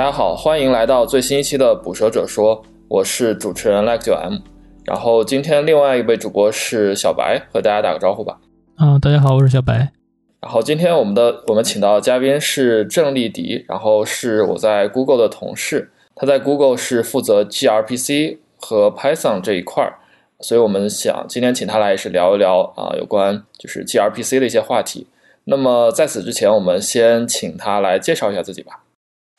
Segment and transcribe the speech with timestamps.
[0.00, 2.56] 大家好，欢迎来到最新一期的《捕蛇者说》，
[2.88, 4.38] 我是主持人 Like 九 M。
[4.86, 8.38] 然后今天另外一位主播是小白，和大家打个招呼吧。
[8.78, 9.92] 嗯，大家好，我是小白。
[10.40, 19.98] 然后今天我们的我们请到的嘉宾是郑丽迪，然后是我在 Google 的同事，他在 Google 是负责 gRPC 和 Python 这一块儿，
[20.40, 25.06] 所以我们想今天请他来也是聊一聊啊有关就是 gRPC 的一些话题。
[25.44, 28.84] 那么在此之前，我们先请他来介绍一下自己吧。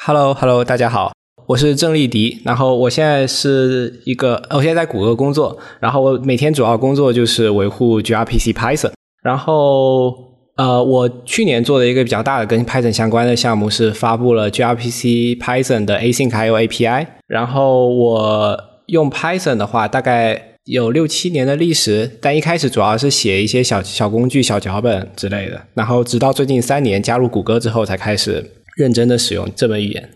[0.03, 1.11] Hello，Hello，大家好，
[1.45, 10.31] 我是郑丽迪，然后我现在是一个，我现在在谷歌工作，然后我每天主要工作就是维护 gRPC Python，然后。
[10.57, 17.07] 呃，我去年做的一个比较大的跟 Python 相关的项目是发布了 gRPC Python 的 Async I/O API。
[17.25, 25.59] 然后我用 Python 的话，大概有六七年的历史，但一开始主要是写一些小小工具、小脚本之类的。
[25.73, 30.09] 然后直到最近三年加入谷歌之后，才开始认真的使用这门语言。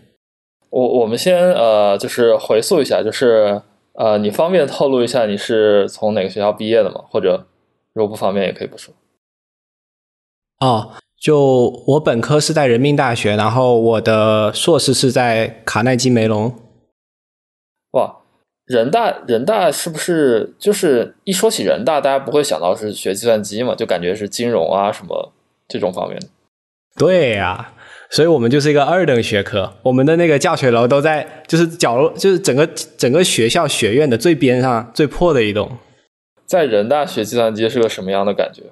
[0.70, 3.62] 我我们先呃，就是回溯一下，就是
[3.94, 7.02] 呃，你方便透露一下你是从哪个学校毕业的吗？
[7.08, 7.46] 或者
[7.94, 8.94] 如果不方便也可以不说。
[10.60, 16.54] 哦，就我本科是在人民大学，然后我的硕士是在卡耐基梅隆。
[17.92, 18.18] 哇，
[18.66, 23.74] 人大人大是不是就是一说起人大，大家不会想到是学计算机嘛？
[23.74, 25.32] 就感觉是金融啊什么
[25.68, 26.26] 这种方面的。
[26.98, 27.72] 对呀，
[28.10, 29.72] 所以我们就是一个二等学科。
[29.82, 35.70] 我们的那个教学楼都在就是角落，就是整个整个学校学院的最边上最破的一栋。
[36.46, 38.62] 在人大学计算机是个什么样的感觉？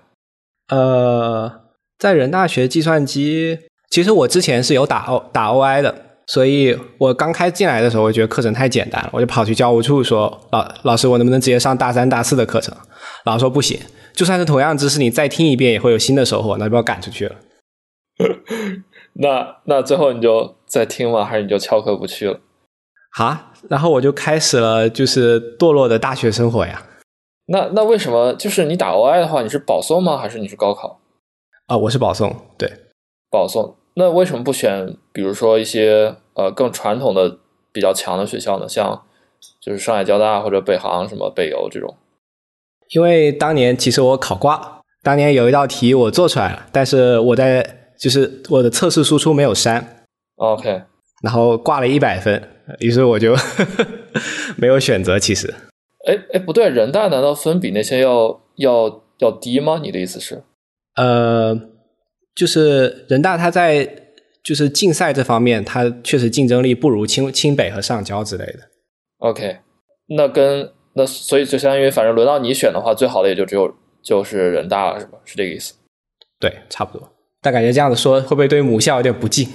[0.68, 1.60] 呃。
[1.96, 3.56] 在人大学计算机，
[3.88, 5.94] 其实我之前是有打 O 打 OI 的，
[6.26, 12.76] 所以我刚开进来的时候，我觉得课程太简单了，我就跑去教务处说：“老老师，我能不能直接上大三、大四的课程？”
[13.24, 13.78] 老师说：“不行，
[14.12, 17.36] 就算是同样知识，你再听一遍也会有新的收获，那就把我赶出去了。
[19.14, 21.24] ”那那最后你就再听吗？
[21.24, 22.40] 还是你就翘课不去了？
[23.18, 26.82] 啊，然后我就开始了就是堕落的大学生活呀。
[27.46, 30.16] 那那为什么就是你打 OI 的话，你是保送吗？
[30.16, 30.98] 还是你是高考？
[31.66, 32.70] 啊，我是保送，对，
[33.30, 33.76] 保送。
[33.94, 37.38] 那为什么不选，比如说一些呃更传统的、
[37.70, 38.68] 比较强的学校呢？
[38.68, 39.02] 像
[39.60, 41.94] 就是上海交大或者北航、什么北邮这种？
[42.90, 50.04] 因为当年其实我考挂，当年有一道题我做出来了，但是我在就是我的测试输出没有删
[50.36, 50.82] ，OK，
[51.22, 52.42] 然后挂了一百分，
[52.80, 53.34] 于是我就
[54.56, 55.18] 没有选择。
[55.18, 55.52] 其实，
[56.06, 59.80] 哎哎，不对，人大难道分比那些要要要低吗？
[59.82, 60.42] 你的意思是？
[60.96, 61.58] 呃，
[62.34, 63.88] 就是人大，他在
[64.42, 68.60] 就是竞赛这方面，他确实竞争力不如清清北和上交之类的。
[69.18, 69.58] OK，
[70.08, 75.18] 那跟那所以就相当于，反正轮到你选的话，最好的也就只有就是人大了，是吧？
[75.24, 75.74] 是这个意思？
[76.38, 77.08] 对，差不多。
[77.44, 79.46] 但感觉这样子说，会不会对母校有点不敬？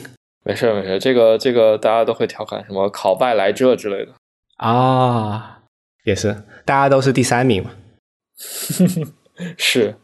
[0.46, 4.12] 没事没事，这个这个大家都会调侃什么考败来这之类的
[4.58, 5.62] 啊，
[6.04, 7.72] 也是，大家都是第三名嘛。
[9.58, 9.96] 是。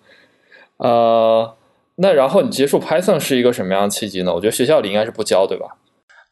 [0.78, 1.56] 呃，
[1.97, 4.34] 那然后你接触 Python 是一个什么样的契机呢？
[4.34, 5.78] 我觉得学校里应该是不教，对吧？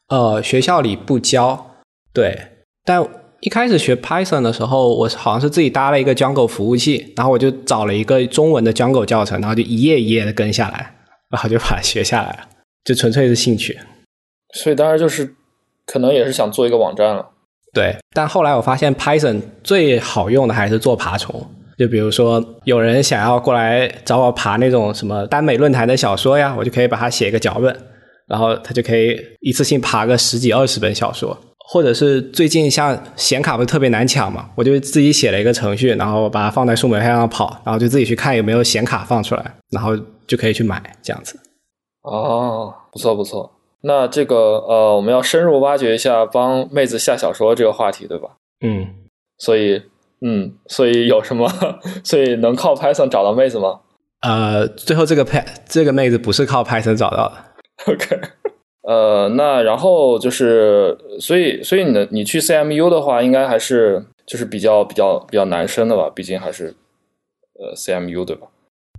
[0.09, 1.75] 呃，学校里不教，
[2.11, 2.47] 对。
[2.83, 3.07] 但
[3.41, 10.95] 一开始学 Python 的时候，我好像是自己搭了一个 Django 服务器，然后我就找了一个中文的 Django 教程，然后就一页一页的跟下来，
[11.33, 12.47] 然后就把它学下来了，
[12.85, 13.75] 就纯粹是兴趣。
[14.53, 15.33] 所以当然就是
[15.87, 17.27] 可能也是想做一个网站了。
[17.73, 21.43] 对，但后来我发现 Python 最好用的还是做爬虫。
[21.75, 27.75] 就比如说，有人想要过来找我爬那种什么耽美论坛的小说呀，我就可以把它写一个脚本，
[28.27, 31.35] 然后他就可以一次性爬个十几二十本小说。
[31.65, 41.39] 或者是最近像显卡不是特别难抢嘛，我就自己写了一个程序，然后把它放在数码派上跑，然后就自己去看有没有显卡放出来，然后就可以去买这样子。
[42.03, 43.51] 哦，不错不错。
[43.81, 48.29] 那这个呃，我们要深入挖掘一下帮妹子下小说这个话题，对吧？
[48.61, 48.87] 嗯，
[49.37, 49.81] 所以。
[50.25, 51.51] 嗯，所以有什么？
[52.01, 53.81] 所以能靠 Python 找到妹子吗？
[54.21, 55.37] 呃，最后这个 P
[55.67, 57.33] 这个妹子不是靠 Python 找到的。
[57.91, 58.21] OK，
[58.83, 66.09] 呃，那然后就是，所以所以你的你去 CMU 的话，应该还是就是比较比较比较难升的吧？
[66.13, 66.75] 毕竟还是
[67.59, 68.47] 呃 CMU 对吧？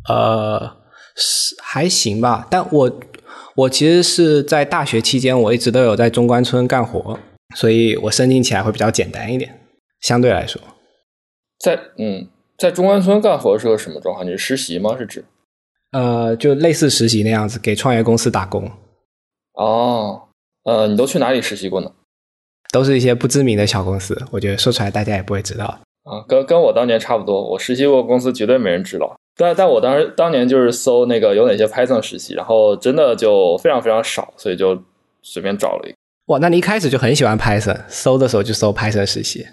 [0.08, 0.76] 呃，
[1.14, 2.46] 是还行吧。
[2.50, 2.90] 但我
[3.56, 7.18] 我其实是在大学期间，我一直都有在中关村干活，
[7.54, 9.60] 所以我申请起来会比较简单一点，
[10.00, 10.60] 相对来说。
[11.58, 12.26] 在嗯，
[12.56, 14.26] 在中关村干活是个什么状况？
[14.26, 14.96] 你是实习吗？
[14.98, 15.24] 是指？
[15.92, 18.70] 呃，就类似实习那样子，给创业公司打工。
[19.54, 20.22] 哦，
[20.64, 21.90] 呃，你都去哪里实习过呢？
[22.72, 25.78] 都是一些不知名的小公司，我觉得说出来大家也不会知道。
[26.04, 29.16] 啊，跟跟我当年差不多，我实习过公司绝对没人知道。
[29.36, 34.80] 但但我当时当年就是搜那个有哪些 Python 实习，然后真的就非常非常少，所以就
[35.22, 35.96] 随便找了一个。
[36.26, 39.46] 哇，那你一开始就很喜欢 Python，搜的时候就搜 Python 实习。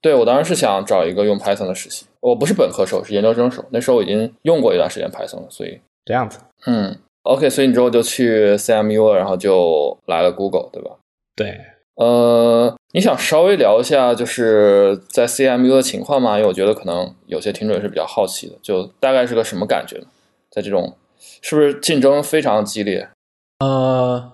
[0.00, 3.64] 对我当时是想找一个用 Python 的实习，我不是本科手，是研究生手。
[3.70, 6.38] 那时候我已经用过一段时间 Python 了，所以这样子。
[6.66, 10.90] 嗯，OK，所以你之后就去 CMU 了，然后就来了 Google，对吧？
[11.36, 11.60] 对。
[11.96, 16.36] 呃，你想稍微聊一下就是在 CMU 的情况吗？
[16.36, 20.06] 因为我觉得可能有些听众也是比较好奇的，就大概是个什么感觉呢？
[20.50, 20.96] 在这种
[21.40, 23.08] 是不是竞争非常激烈？
[23.60, 24.32] 呃。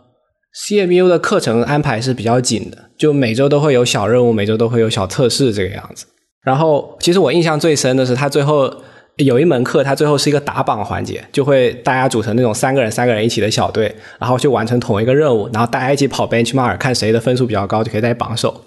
[0.66, 6.06] CMU 的课程安排是比较紧的，就每周都会有小任务，每周都会有小测试这个样子。
[6.42, 8.74] 然后，其实我印象最深的是，他最后
[9.18, 18.64] 有一门课，它最后是一个打榜环节，就会大家组成那种三个人、三个人一起的小队，然后去完成同一个任务，然后大家一起跑 benchmark，看谁的分数比较高，就可以在榜首。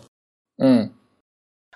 [0.63, 0.91] 嗯。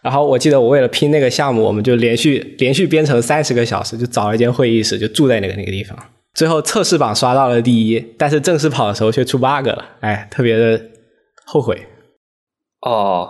[0.01, 5.97] 然后我记得我为了拼那个项目，我们就连续连续编程三十个小时，就找了一间会议室，就住在那个那个地方。
[6.35, 10.79] 最后测试榜刷到了第一，但是正式跑的时候却出 bug 了，哎，特别的
[11.45, 11.87] 后悔。
[12.81, 13.29] 哦，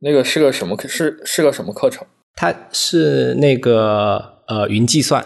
[0.00, 0.86] 那个是个什么课？
[0.86, 2.06] 是是个什么课程？
[2.36, 5.24] 它是那个呃云计算。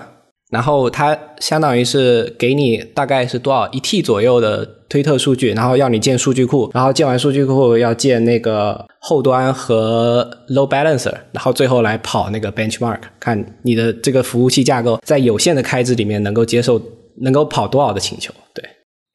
[0.50, 16.80] 然后它相当于是给你大概是多少一 T 左右的推特数据，然后要你建数据库，然后建完数据库要建那个后端和 load balancer，然后最后来跑那个 benchmark，看你的这个服务器架构在有限的开支里面能够接受
[17.16, 18.32] 能够跑多少的请求。
[18.52, 18.64] 对，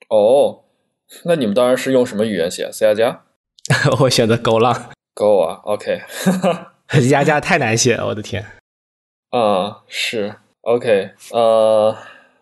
[0.10, 0.60] 哦，
[1.24, 3.22] 那你们当然是用什么语言写？C 加加？
[4.02, 4.90] 我选择 Go 浪。
[5.14, 8.44] Go 啊，OK，C 加加太难写了，我的天。
[9.32, 10.36] 啊，是。
[10.62, 11.96] OK，呃，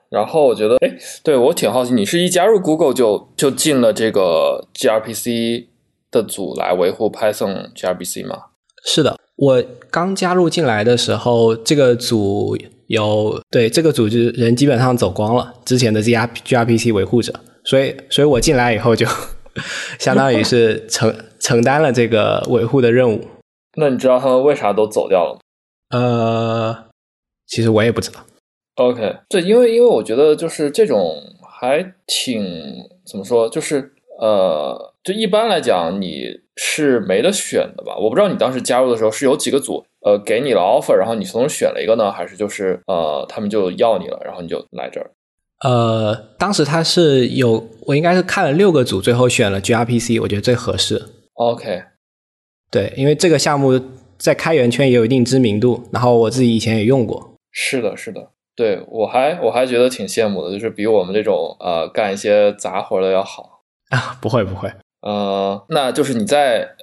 [0.09, 0.91] 然后我觉得，哎，
[1.23, 5.67] 对我挺好奇，你是一加入 Google 就就进了这个 gRPC
[6.11, 8.37] 的组来维护 Python gRPC 吗？
[8.83, 12.57] 是的，我刚加入进来的时候，这个组
[12.87, 17.31] 有对这个组织人基本上走光了，之前的 gR gRPC 维护者，
[17.63, 19.05] 所以，所以我进来以后就
[19.99, 23.21] 相当于是承承担了这个维护的任务。
[23.77, 25.39] 那你知道他们为啥都走掉了吗？
[25.89, 26.85] 呃。
[27.47, 28.19] 其实我也不知道。
[28.75, 32.43] OK，对，因为因为我觉得就是这种还挺
[33.09, 33.89] 怎么说，就是
[34.19, 36.25] 呃，就一般来讲你
[36.57, 37.95] 是没得选的吧？
[37.97, 45.09] 我不知道你当时加入的时候是有几个组呃给你了 offer，然后你从中选了一个呢，还是就是呃他们就要你了，然后你就来这儿？
[45.63, 51.01] 呃，当时他是有我应该是看了六个组，最后选了 gRPC，我觉得最合适。
[51.35, 51.81] OK，
[52.69, 53.79] 对，因为这个项目
[54.17, 57.35] 在开源圈也有一定知名度，然后我自己以前也用过。
[57.51, 64.71] 是的，是的，对我还我还觉得挺羡慕的，就是比我们这种呃干一些杂活的要好啊， 不会不会，
[65.01, 66.75] 呃，那就是你在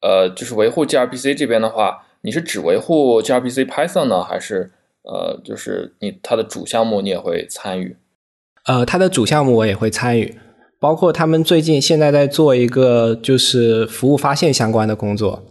[0.00, 4.70] 呃就是维护 gRPC 这边的话，你是只维护 gRPC Python 呢，还是
[5.02, 7.96] 呃就是你它的主项目你也会参与？
[8.66, 10.38] 呃，它的主项目我也会参与，
[10.78, 15.42] 包括他们最近现在在做一个就是服务发现相关的工作，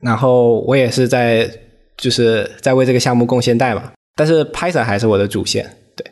[0.00, 1.60] 然后我也是在。
[1.96, 5.76] 就是在为这个项目贡献代码，但是 Python 还是我的主线。
[5.94, 6.04] 对，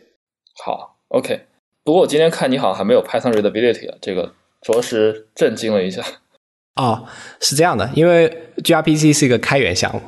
[0.64, 1.40] 好，OK。
[1.82, 6.00] 不过我今天看你好像还没有 Python readability，啊这个着实震惊了一下。
[6.80, 7.04] 哦，
[7.40, 10.00] 是这样的，因为 gRPC 是一个开源项目，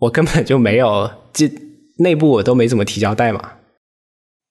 [0.00, 1.48] 我根本就没有，这
[1.98, 3.52] 内部我都没怎么提交代码。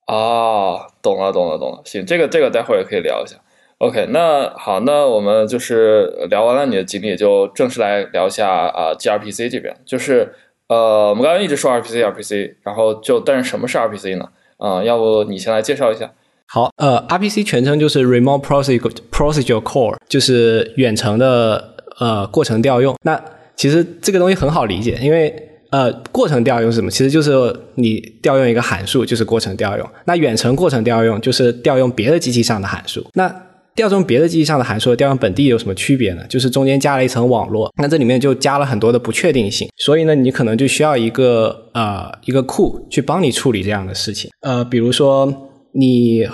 [0.08, 1.82] 哦，懂了，懂了，懂了。
[1.84, 3.36] 行，这个这个待会儿也可以聊一下。
[3.80, 10.34] OK，那好，那我们就是聊完了你的经历，就正式来聊一下啊，gRPC 这边，就是
[10.68, 14.30] 呃，我们刚刚一直说 RPC，RPC，然后就但是什么是 RPC 呢？
[14.58, 16.12] 啊，要不你先来介绍一下？
[16.48, 22.96] 好，呃，RPC 全称就是 Remote Procedure Procedure Call，就是远程的呃过程调用。
[23.04, 23.22] 那
[23.56, 25.32] 其实这个东西很好理解，因为
[25.70, 26.90] 呃，过程调用是什么？
[26.90, 27.32] 其实就是
[27.76, 29.88] 你调用一个函数，就是过程调用。
[30.06, 33.06] 那远程过程调用就是调用别的机器上的函数。
[33.14, 33.44] 那
[33.78, 36.24] 调用别的机器上的函数和调用本地有什么区别呢？
[36.28, 44.32] 就是中间加了一层网络，那这里面就加了很多的不确定性，所以呢，你可能就需要一个呃一个库去帮你处理这样的事情。
[44.42, 45.32] 呃，比如说
[45.74, 46.28] 你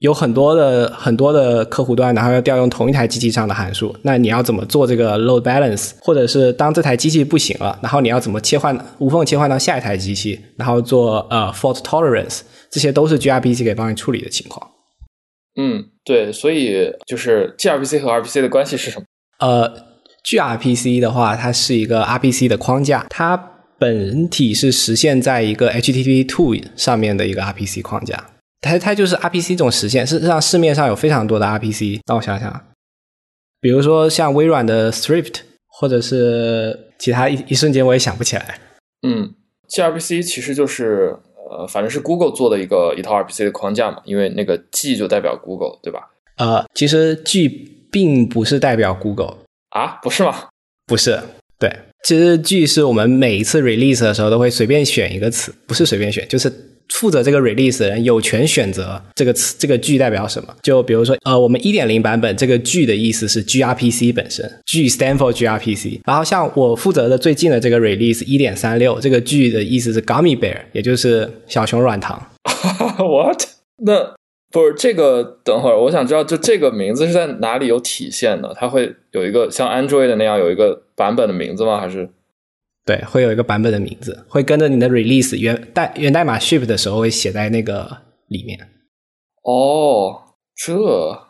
[0.00, 5.92] 有很多的很多的客户端，然后要调用同一台机器上的函数，那你要怎么做这个 load balance？
[6.00, 12.40] 或者是当这台机器不行了，然后你要怎么切换无缝切换到下一台机器，然后做呃 fault tolerance？
[12.70, 14.68] 这些都是 gRPC 可以帮你处理的情况。
[15.60, 19.04] 嗯，对，所以就是 gRPC 和 RPC 的关系是什么？
[19.40, 19.68] 呃
[20.24, 23.36] ，gRPC 的话，它是一个 RPC 的框架，它
[23.76, 30.06] 本体是实现在一个 HTTP2 上面的一个 RPC 框架，它它就是 RPC 这种实现。
[30.06, 32.64] 事实上，市面上有非常多的 RPC，让我想想，
[33.60, 38.60] 比如说像微软的 Swift，或者是其他一一瞬间我也想不起来。
[39.02, 39.34] 嗯
[39.68, 41.16] ，gRPC 其实就是。
[41.50, 46.10] 呃，反正是 Google 做的一个一套 RPC 的框架嘛，因为那个 G 就代表 Google，对吧？
[46.36, 47.48] 呃，其实 G
[47.90, 49.38] 并不是代表 Google
[49.70, 50.48] 啊，不是吗？
[50.86, 51.20] 不是，
[51.58, 51.70] 对，
[52.04, 56.52] 其实 G 是我们每一次 release 的时候都会随便选一个词，不是随便选，就是
[56.94, 60.54] 负责这个 release 的人有权选择这个词，这个句代表什么。
[60.62, 66.00] 就比如说，呃，我们一点零版本这个句的意思是 gRPC 本身，句 stand for gRPC。
[66.06, 72.20] 然后像我负责的最近的这个 release 一点三六，这个句的意思是 gummy bear，也就是小熊软糖。
[72.98, 73.42] What？
[73.84, 74.14] 那
[74.50, 75.38] 不是这个？
[75.44, 78.54] 等会儿我想知道，就这个名字是在哪里有体现的？
[78.58, 81.78] 它会有一个像 Android 的那样有一个版本的名字吗？
[81.78, 82.08] 还是？
[82.88, 88.58] 对，会有一个版本的名字，会跟着你的 release 源代源代码 ship 的时候会写在那个里面。
[89.42, 90.22] 哦，
[90.56, 91.26] 这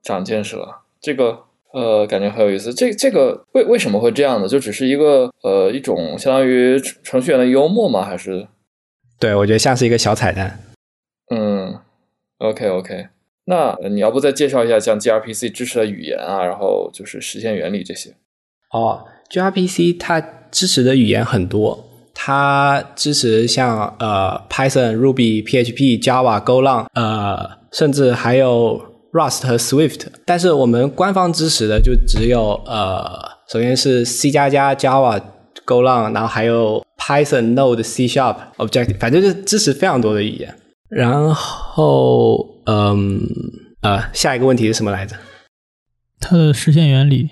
[0.00, 0.82] 长见识了。
[1.00, 1.40] 这个
[1.72, 2.72] 呃，感觉很有意思。
[2.72, 4.46] 这这个为为什么会这样呢？
[4.46, 8.04] 就只是一个呃一种相当于程序员的幽默吗？
[8.04, 8.46] 还是？
[9.18, 10.60] 对，我觉得像是一个小彩蛋。
[11.34, 11.80] 嗯
[12.38, 13.08] ，OK OK。
[13.46, 18.14] 那你要不再介绍一下像 gRPC 支持的语言啊，然后就是实现原理这些？
[18.70, 20.20] 哦，gRPC 它
[20.54, 21.84] 支持的语言很多，
[22.14, 28.80] 它支持像呃 Python、Ruby、PHP、Java、Golang，呃，甚至还有
[29.12, 30.06] Rust 和 Swift。
[30.24, 33.04] 但是我们官方支持的就只有呃，
[33.50, 35.20] 首先是 C 加加、Java、
[35.66, 40.54] Golang，然后还有 Python、Node、C Sharp、Objective，反正就是支持非常多的语言。
[40.88, 43.20] 然后，嗯，
[43.80, 45.16] 呃，下一个问题是什么来着？
[46.20, 47.30] 它的实现原理。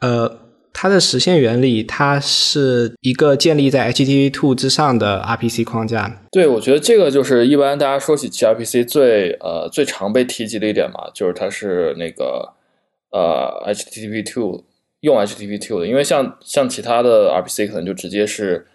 [0.00, 0.39] 呃，
[0.82, 6.22] 它的实现原理，它是一个建立在 HTTP2 之上的 RPC 框架。
[6.32, 12.54] 对，我觉得这个就是一般大家说起 gRPC 最呃最常被提及的一点嘛，就是它是那个
[13.10, 14.64] 呃 HTTP2
[15.00, 18.66] 用 HTTP2 的，因为像像其他的 RPC 可能就直接是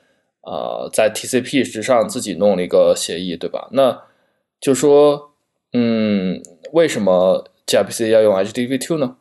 [0.43, 3.67] 呃在 TCP 之上自己弄了一个协议，对吧？
[3.71, 3.99] 那
[4.61, 5.31] 就说，
[5.73, 6.39] 嗯，
[6.71, 9.15] 为什么 gRPC 要用 HTTP2 呢？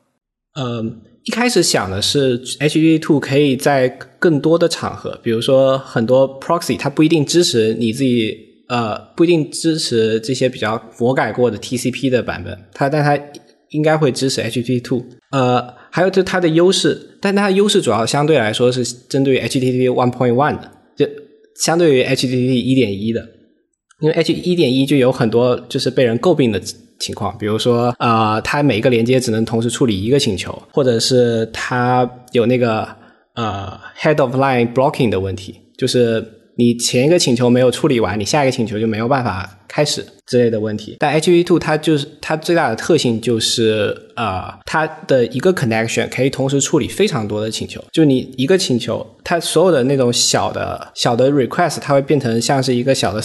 [0.61, 3.88] 嗯，一开始想的是 HTTP2 可以在
[4.19, 8.37] 更多的场合，比如说很多 proxy 它不一定支持你自己，
[8.69, 13.19] 呃，不一定支持这些比较魔改过的 TCP 的版本，它但它
[13.71, 15.02] 应该会支持 HTTP2。
[15.31, 21.09] 呃，还有就它的优势，但它的优势主要相对来说是针对于 HTTP 1.1的，就
[21.57, 23.26] 相对于 HTTP 一点一的，
[24.00, 26.61] 因为 H 一点一就有很多就是被人诟病的。
[26.99, 32.87] 情况，比如说，呃，它每一个连接只能同时处理一个请求，或者是它有那个
[33.35, 36.25] 呃 head of line blocking 的问题，就是
[36.57, 40.97] 你前一个请求没有处理完，你下一个请求就没有办法开始之类的问题。
[41.01, 53.21] 但 HTTP2 它就是它最大的特性就是，呃，它的一个 connection 可以同时处理非常多的请求，就你一个请求，它所有的那种小的小的 request，它会变成像是一个小的，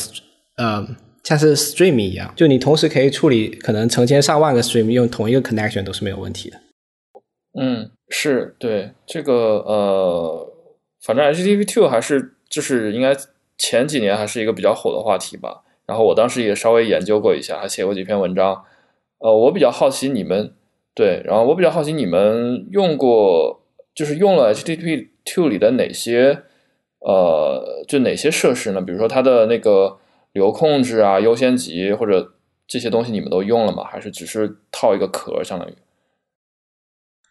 [0.57, 0.87] 呃。
[1.23, 6.57] 像是 stream 一样，就你同时可以处理可能成千上万个 stream，用同一个 connection 都是没有问题的。
[7.59, 9.33] 嗯，是对这个
[9.65, 10.53] 呃，
[11.01, 13.15] 反正 HTTP2 还是就是应该
[13.57, 15.63] 前几年还是一个比较火的话题吧。
[15.85, 18.63] 然后我当时也稍微研究过一下，还写过几篇文章。
[19.19, 20.53] 呃，我比较好奇你们
[20.95, 23.61] 对，然后我比较好奇你们用过，
[23.93, 26.43] 就是用了 HTTP2 里的哪些
[26.99, 28.81] 呃，就哪些设施呢？
[28.81, 29.97] 比如说它的那个。
[30.33, 32.33] 流控制啊，优先级或者
[32.67, 33.83] 这些东西你们都用了吗？
[33.83, 35.73] 还是只是套一个壳，相当于？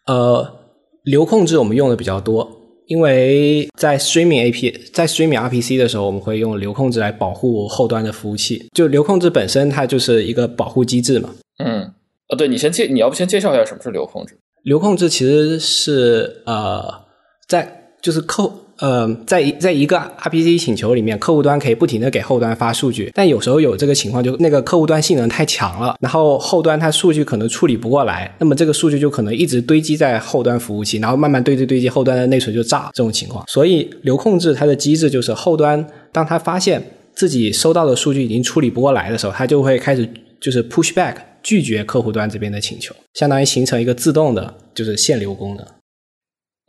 [0.05, 0.59] 呃，
[1.03, 2.49] 流控制我们用的比较多，
[2.87, 8.67] 因为在 streaming AP 在 streaming RPC 的时候，我们会用流控制来保护后端的服务器。
[8.73, 11.33] 就流控制本身，它就是一个保护机制嘛。
[11.63, 11.93] 嗯，
[12.29, 14.37] 呃，对你先介，你要不先介绍一下什么是流控制？
[14.63, 17.05] 流控制其实是呃，
[17.47, 18.51] 在就是客。
[18.81, 33.43] 呃，在在一个 RPC 请求里面，客户端可以不停的给后端发数据，但有时候有这个情况，就那个客户端性能太强了，然后后端它数据可能处理不过来，那么这个数据就可能一直堆积在后端服务器，然后慢慢堆积堆积，后端的内存就炸这种情况。
[33.47, 36.81] 所以流控制它的机制就是后端，当它发现
[37.13, 40.09] 自己收到的数据已经处理不过来的时候，它就会开始
[40.39, 45.65] 就是 push back 拒绝客户端这边的请求，相当于形成一个自动的就是限流功能。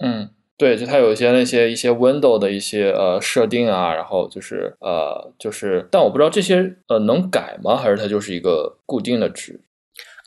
[0.05, 0.29] 嗯。
[0.61, 7.77] 对，就它有一些那些一些 window 的一些呃设定啊，然后就是呃就是，但我不知道这些呃能改吗？
[7.77, 9.59] 还是它就是一个固定的值？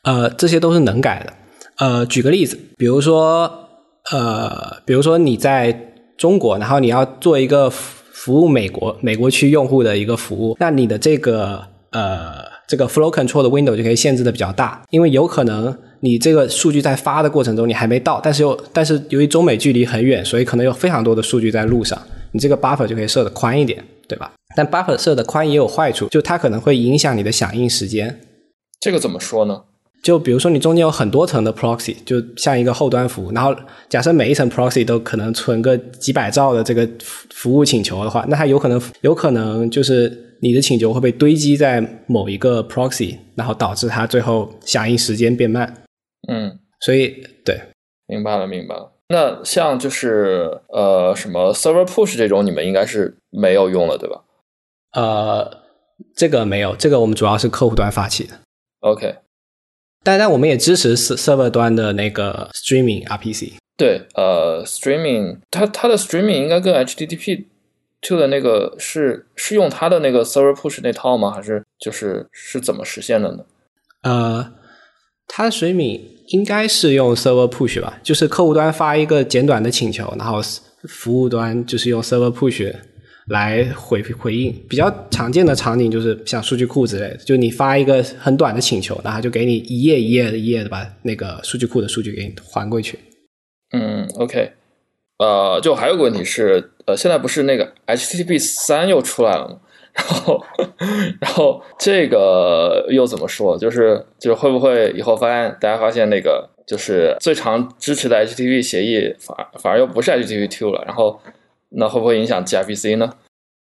[0.03, 1.33] 呃，这些都是能改的。
[1.77, 3.69] 呃，举个例子，比如说
[4.11, 15.77] 呃，比如说你在中国，然后你要做一个服务美国美国区用户的一个服务，那你的这个呃这个 flow control 的 window 就可以限制的比较大，因为有可能。
[16.03, 21.97] 你这个数据在发的过程中，你还没到，但是又但是由于中美距离很远，所以可能有非常多的数据在路上，
[22.33, 24.33] 你这个 buffer 就可以设的宽一点，对吧？
[24.53, 28.19] 但 buffer 设的宽也有坏处，就它可能会影响你的响应时间。
[28.81, 29.61] 这个怎么说呢？
[30.03, 33.55] 就比如说你中间有很多层的 proxy，就像一个后端服务，然后
[33.87, 36.85] 假设每一层 proxy 都可能存个几百兆的这个
[37.33, 45.73] 服务请求的话，那它有可能有可能就是你的请求会被堆积在某一个 proxy，然后导致它最后响应时间变慢。
[46.27, 47.61] 嗯，所以对，
[48.07, 48.91] 明白了，明白了。
[49.09, 54.23] 那像就是呃什么 server push 这种，你们应该是没有用了，对吧？
[54.93, 55.61] 呃，
[56.15, 58.33] 这个没有，这个我们主要是客户端发起的。
[58.79, 59.17] OK，
[60.03, 63.53] 但但我们也支持 server 端的那个 streaming RPC。
[63.75, 67.45] 对，呃，streaming 它它的 streaming 应该跟 HTTP
[68.01, 71.31] two 的那个是是用它的那个 server push 那套吗？
[71.31, 73.45] 还是就是是怎么实现的呢？
[74.03, 74.53] 呃，
[75.35, 80.39] 它的水敏应该是用 server push 吧，就是客户端发一个简短的请求，然后
[80.87, 82.71] 服务端就是用 server push
[83.29, 84.53] 来回回应。
[84.69, 92.99] 比较常见的场景就是像数据库之类的，就你发一个很短的请求，然后就给你一页一页的一页的把那个数据库的数据给你还过去。
[93.71, 94.51] 嗯，OK，
[95.17, 99.57] 呃，就还有个问题是，呃，现在不是那个 HTTP 三又出来了吗？
[99.93, 100.43] 然后，
[101.21, 103.57] 然后这个又怎么说？
[103.57, 110.83] 就是就是会不会以后发现大家发现那个就是最常支持的 HTTP 协议反而反而又不是 HTTP two 了？
[110.85, 111.19] 然后
[111.69, 113.13] 那会不会影响 gRPC 呢？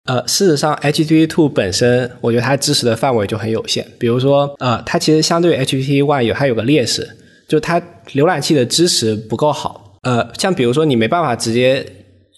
[0.07, 3.87] 呃，事实上，HTTP two 本身，我觉得它支持的范围就很有限。
[3.99, 7.07] 比如说，呃，它其实相对于 HTTP one 有它有个劣势，
[7.47, 7.79] 就它
[8.15, 9.99] 浏览器的支持不够好。
[10.03, 11.85] 呃，像比如说，你没办法直接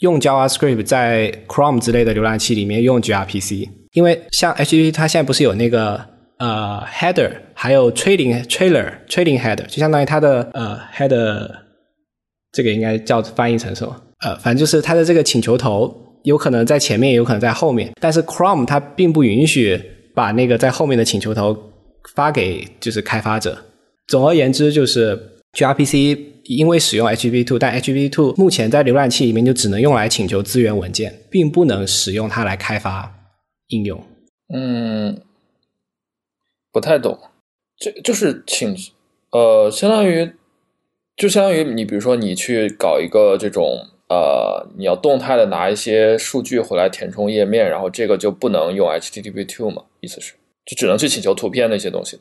[0.00, 6.00] 用 JavaScript 在 Chrome 之类的浏览器里面用 gRPC，因为像 HTTP 它现在不是有那个
[6.38, 11.50] 呃 header，还有 trailing trailer trailing header，就相当于它的呃 header，
[12.52, 13.96] 这个应该叫翻译成什么？
[14.20, 15.92] 呃，反正就是它的这个请求头
[16.24, 19.82] 有可能在前面，有可能在后面，但是 Chrome 它并不允许
[20.14, 21.56] 把那个在后面的请求头
[22.14, 23.56] 发给就是开发者。
[24.06, 25.18] 总而言之，就是
[25.54, 33.10] gRPC 因为使用 HTTP/2，但 HTTP/2 目前在浏览器里面就只能用来请求资源文件，并不能使用它来开发
[33.70, 34.00] 应用。
[34.52, 35.20] 嗯，
[36.70, 37.18] 不太懂。
[37.76, 38.76] 这就是请
[39.30, 40.32] 呃，相当于
[41.16, 49.82] 就相当于你比如说你去搞一个这种呃，你要动态的拿一些数据回来填充页面，然后这个就不能用 HTTP two 嘛？
[50.00, 50.34] 意思是
[50.66, 52.18] 就只能去请求图片那些东西。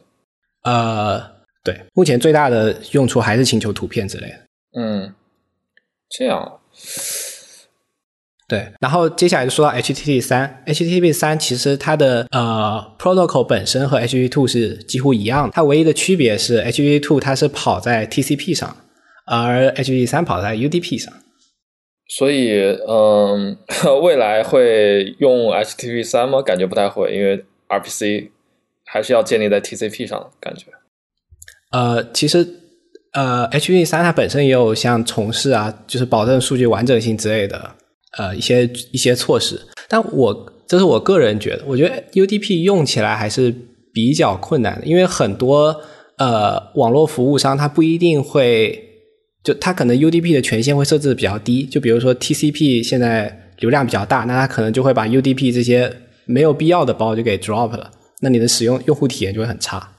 [0.63, 1.19] 呃，
[1.63, 4.39] 对，目前最大的用处还是请求图片之类的。
[4.79, 5.13] 嗯，
[6.09, 6.59] 这样。
[8.49, 18.75] 对，然后接下来就说到 HTTP 三，HTTP 三其实它的呃 protocol 本身和 HTTP two 是几乎一样的，它唯一的区别是 HTTP two 它是跑在 TCP 上，
[19.27, 21.13] 而 HTTP 三跑在 UDP 上。
[22.07, 23.55] 所以，嗯，
[24.01, 26.41] 未来会用 HTTP 三吗？
[26.41, 28.29] 感觉不太会，因为 RPC
[28.83, 30.65] 还是要建立在 TCP 上，感觉。
[31.71, 32.47] 呃，其实
[33.13, 37.75] 呃 HTTP 三它本身也有像重试啊，就是保证数据完整性之类的。
[38.17, 43.53] 呃，一些一些措施，但我这是我个人觉得，我觉得 UDP 用起来还是
[43.93, 45.79] 比较困难的，因为很多
[46.17, 48.83] 呃网络服务商它不一定会，
[49.43, 55.95] 就它可能 UDP 的权限会设置的比较低，就比如说 TCP 现在流量比较大，那它可能就会把 UDP 这些
[56.25, 57.91] 没有必要的包就给 drop 了，
[58.21, 59.95] 那你的使用用户体验就会很差。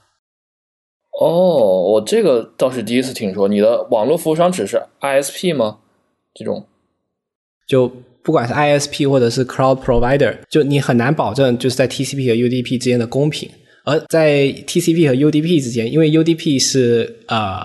[1.21, 5.79] 哦，我这个倒是第一次听说，你的网络服务商只是 ISP 吗？
[6.35, 6.67] 这种？
[7.71, 7.89] 就
[8.25, 13.49] 不管是 ISP 或者是 Cloud Provider，就你很难保证就是在 TCP 和 UDP 之间的公平。
[13.85, 17.65] 而在 TCP 和 UDP 之间，因为 UDP 是呃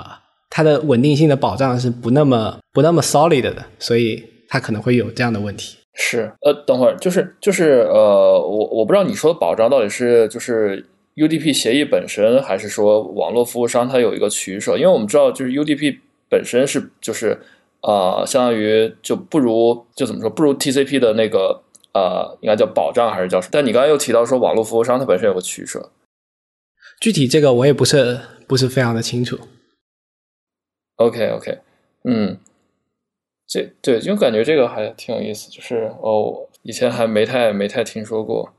[0.52, 5.76] 它的稳定性的保障是不那么不那么 solid 的，所以它可能会有这样的问题。
[5.96, 14.78] 是，呃，等会儿就是就是呃，我我不知道你说的保障到底是就是 UDP 协议本身，还是说网络服务商它有一个取舍？
[14.78, 15.98] 因为我们知道就是 UDP
[16.30, 17.38] 本身是就是。
[17.88, 21.62] 呃，相当于就不如就怎么说，不如 TCP 的那个
[21.94, 23.50] 呃，应该叫保障还是叫什么？
[23.52, 25.92] 但你刚才又提到说，网络服务商它本身有个取舍，
[27.00, 29.38] 具体这个我也不是不是非常的清楚。
[30.96, 31.60] OK OK，
[32.06, 32.40] 嗯，
[33.46, 38.52] 这对，因为感觉这个还挺有意思，就是哦，以前还没太没太听说过。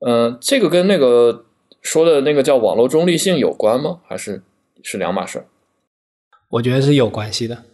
[0.00, 1.44] 嗯，这个跟那个
[1.80, 4.00] 说的那个叫网络中立性有关吗？
[4.08, 4.42] 还是
[4.82, 5.44] 是两码事？
[6.48, 7.64] 我觉得是有关系的。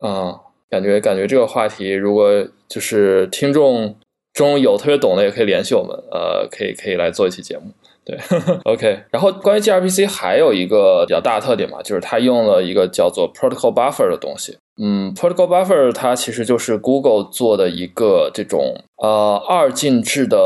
[0.00, 3.96] 啊、嗯，感觉感觉这个话题，如果就是听众
[4.32, 7.72] 中有特别懂的，也可以联系我们，呃，可以可以来做一期节目。
[8.04, 8.18] 对，
[8.64, 9.04] OK。
[9.10, 14.56] 然后关于 gRPC 还有一个比较大的特点嘛，就是它用了一个叫做 Protocol Buffer 的东西。
[14.82, 20.38] 嗯，Protocol Buffer 它其实就是 Google 做的一个这种呃二进制的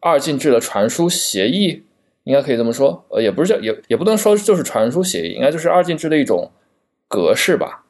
[0.00, 1.84] 二进制的传输协议。
[2.24, 3.04] 应该可以这么说。
[3.08, 6.50] 呃，也不是叫也也不能说就是传输协议，应该就是二进制的一种
[7.08, 7.84] 格式吧。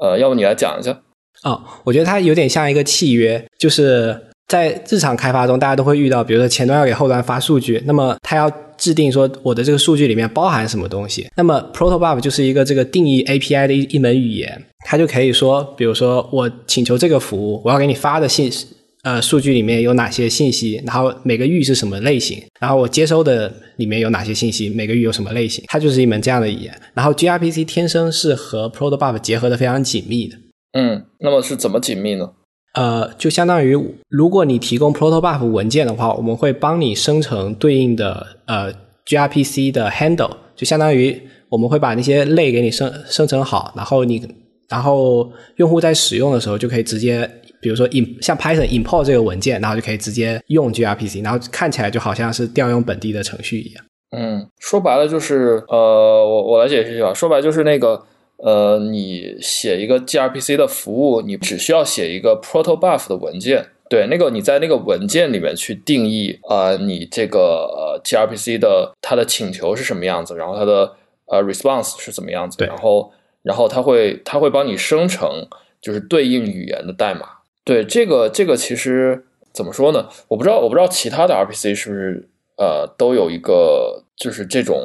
[0.00, 0.98] 呃，要不你来讲一下？
[1.42, 11.28] 哦，我觉得它有点像一个契约，就是在日常开发中，大家都会遇到，比如说前端要给后端发数据，那么它要制定说我的这个数据里面包含什么东西。
[11.36, 18.66] 那么 Protobuf 就是一个这个定义 API 的一一门语言，它就可以说，比如说我请求这个服务，我要给你发的信息。
[19.02, 20.82] 呃，数据里面有哪些信息？
[20.84, 22.38] 然后每个域是什么类型？
[22.60, 24.68] 然后我接收的里面有哪些信息？
[24.68, 25.64] 每个域有什么类型？
[25.68, 26.78] 它就是一门这样的语言。
[26.92, 30.36] 然后 gRPC 天生是和 Protobuf 结合的非常紧密的。
[30.78, 32.30] 嗯，那么是怎么紧密呢？
[32.74, 33.74] 呃，就相当于
[34.08, 38.70] 如果你提供 Protobuf 文件的话，我们会帮你生成对应的呃
[39.06, 44.22] gRPC 的 handle，就相当于我们会把那些类给你生生成好，然后你
[44.68, 47.28] 然后用户在使用的时候就可以直接。
[47.60, 53.84] 比如说，in 像 Python import 这个文件，然后就可以直接用 gRPC，然后看起来就好像是调用本地的程序一样。
[54.16, 58.02] 嗯，说白了就是，呃，我我来解释一下，说白就是那个，
[58.38, 70.92] 呃，你写一个 gRPC 的服务，你只需要写一个 protobuf 的文件，对，那个你在那个文件里面去定义，呃，你这个呃 gRPC 的它的请求是什么样子，然后它的
[71.26, 75.46] 呃 response 是怎么样子，然后然后它会它会帮你生成
[75.80, 77.26] 就是对应语言的代码。
[77.64, 80.08] 对这个这个其实怎么说呢？
[80.28, 84.80] 我不知道，我不知道其他的 RPC 是不是呃都有一个就是这种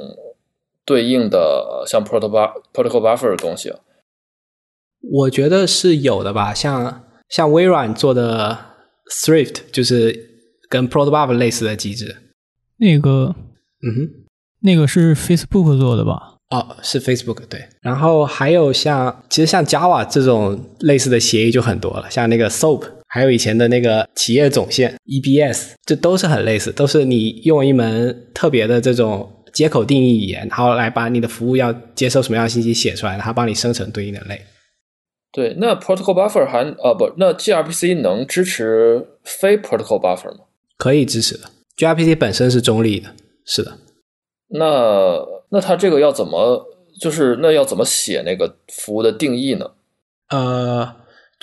[0.85, 3.73] 对应的像 protocol protocol buffer 的东西。
[5.01, 8.57] 我觉得是有的吧，像像微软做的
[9.11, 10.29] Swift 就是
[10.67, 12.15] 跟 protocol buffer 类似的机制。
[12.77, 13.35] 那个，
[13.81, 14.09] 嗯哼，
[14.61, 16.34] 那个是 Facebook 做的吧？
[16.49, 34.39] 哦，是 Facebook 对，然后还有像其实像 Java 这种类似的协议就很多了，像那个 SOAP，还有以前的那个企业总线 EBS，这都是很类似，都是你用一门特别的这种接口定义语言，然后来把你的服务要接收什么样的信息写出来，然后帮你生成对应的类。
[35.31, 40.45] 对，那 Protocol Buffer 还呃不，那 gRPC 能支持非 Protocol Buffer 吗？
[40.77, 43.09] 可以支持的，gRPC 本身是中立的，
[43.45, 43.79] 是的。
[44.47, 45.17] 那
[45.49, 46.65] 那它这个要怎么，
[46.99, 49.65] 就是那要怎么写那个服务的定义呢？
[50.29, 50.87] 呃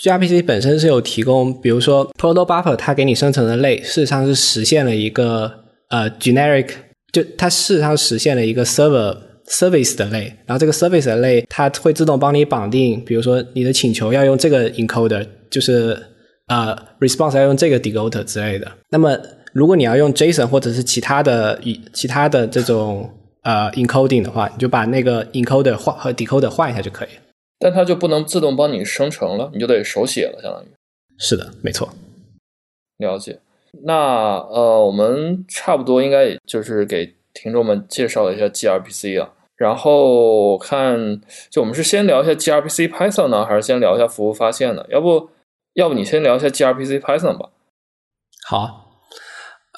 [0.03, 5.51] ，gRPC 本身是有提供，比如说 proto buffer 它给你生成的类，事实上是实现了一个
[5.89, 6.69] 呃 generic，
[7.13, 15.97] 就它事实上实现了一个 server service 的类，然后这个 service 的类它会自动帮你绑定，比如说你的请求要用这个 encoder，就是
[16.49, 18.71] 呃 response 要用这个 decoder 之类的。
[18.91, 19.17] 那么
[19.53, 21.61] 如果你要用 JSON 或者是其他的
[21.93, 23.09] 其他的这种
[23.43, 27.09] 呃 encoding 的话，你就把那个 encoder 换和 decoder 换一下就可以。
[27.59, 30.67] 但它就不能自动帮你生成了，你就得手写了，相当于。
[31.19, 31.89] 是的，没错。
[32.99, 33.39] 了解。
[33.85, 39.31] 那呃，我们差不多应该也就是给听众们介绍一下 gRPC 啊。
[39.57, 44.85] 然后看，就我们是先聊一下 gRPC Python 呢，还是先聊一下服务发现呢？
[44.89, 45.31] 要不
[45.75, 47.51] 要不你先聊一下 gRPC Python 吧？
[48.45, 49.01] 好。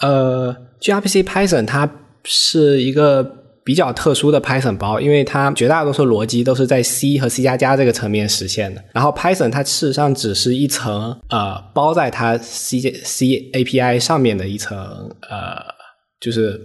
[0.00, 1.88] 呃，gRPC Python 它
[2.24, 8.85] 是一个比较特殊的 Python 包，因为它绝大多数逻辑都是在 C 和 C 加加这个层面实现的。
[8.92, 14.77] 然后 Python 它事实上只是一层呃包在它 C C API 上面的一层
[15.31, 15.57] 呃，
[16.20, 16.61] 就是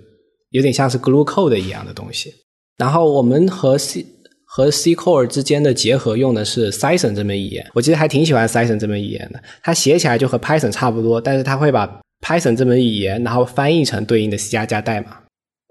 [0.49, 2.33] 有点像是 glue code 一样的东西。
[2.77, 4.05] 然后我们和 C
[4.51, 8.71] 和 C Core 之间的结合用的是 s y t h o n 这门语言，我其实还挺喜欢 s y t h
[8.71, 9.39] o n 这门语言的。
[9.61, 11.87] 它写起来就和 Python 差不多，但是它会把
[12.25, 15.17] Python 这门语言，然后翻译成对应的 C 加加代码。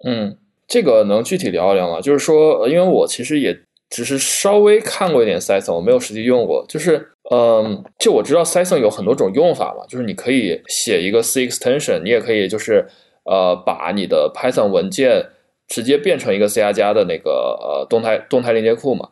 [0.06, 0.36] 嗯，
[0.68, 2.00] 这个能具体聊一聊吗？
[2.00, 6.64] 就是说，因为我其实也只是稍微看过一点 Python，我没有实际用过。
[6.68, 12.86] 就是，嗯，就我知道 Python 有很多种用法嘛，就是你可以写一个 C extension，你也可以就是
[13.24, 15.26] 呃把你的 Python 文件
[15.66, 19.08] 直接变成一个 C 加加的那个呃动态动态链接库嘛。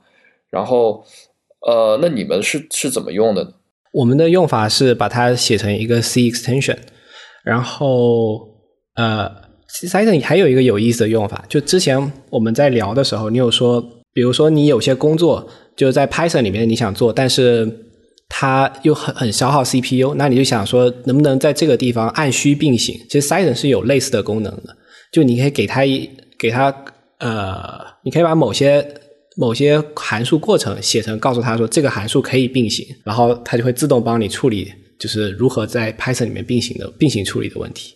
[0.50, 1.02] 然后，
[1.66, 3.50] 呃，那你们是是怎么用的呢？
[3.92, 6.76] 我们的用法是把它写成一个 C extension。
[7.42, 8.48] 然后，
[8.94, 13.81] 呃，Python 还有一个有意思的用法，就之前我们在聊的时候，你有说，
[14.12, 17.70] 比如说你有些工作就是在 Python 里面你想做，但是
[18.29, 22.98] 它又很很消耗 CPU，那你就想说，能不能在这个地方按需并行？
[23.09, 24.76] 其实 Python 是有类似的功能的，
[25.12, 26.74] 就你可以给它一给它
[27.18, 28.87] 呃，你可以把某些
[29.37, 34.72] 某些函数过程写成，告诉他说这个函数可以并行，然后它就会自动帮你处理。
[34.98, 37.94] 就是如何在 Python 里面并行的并行处理的问题。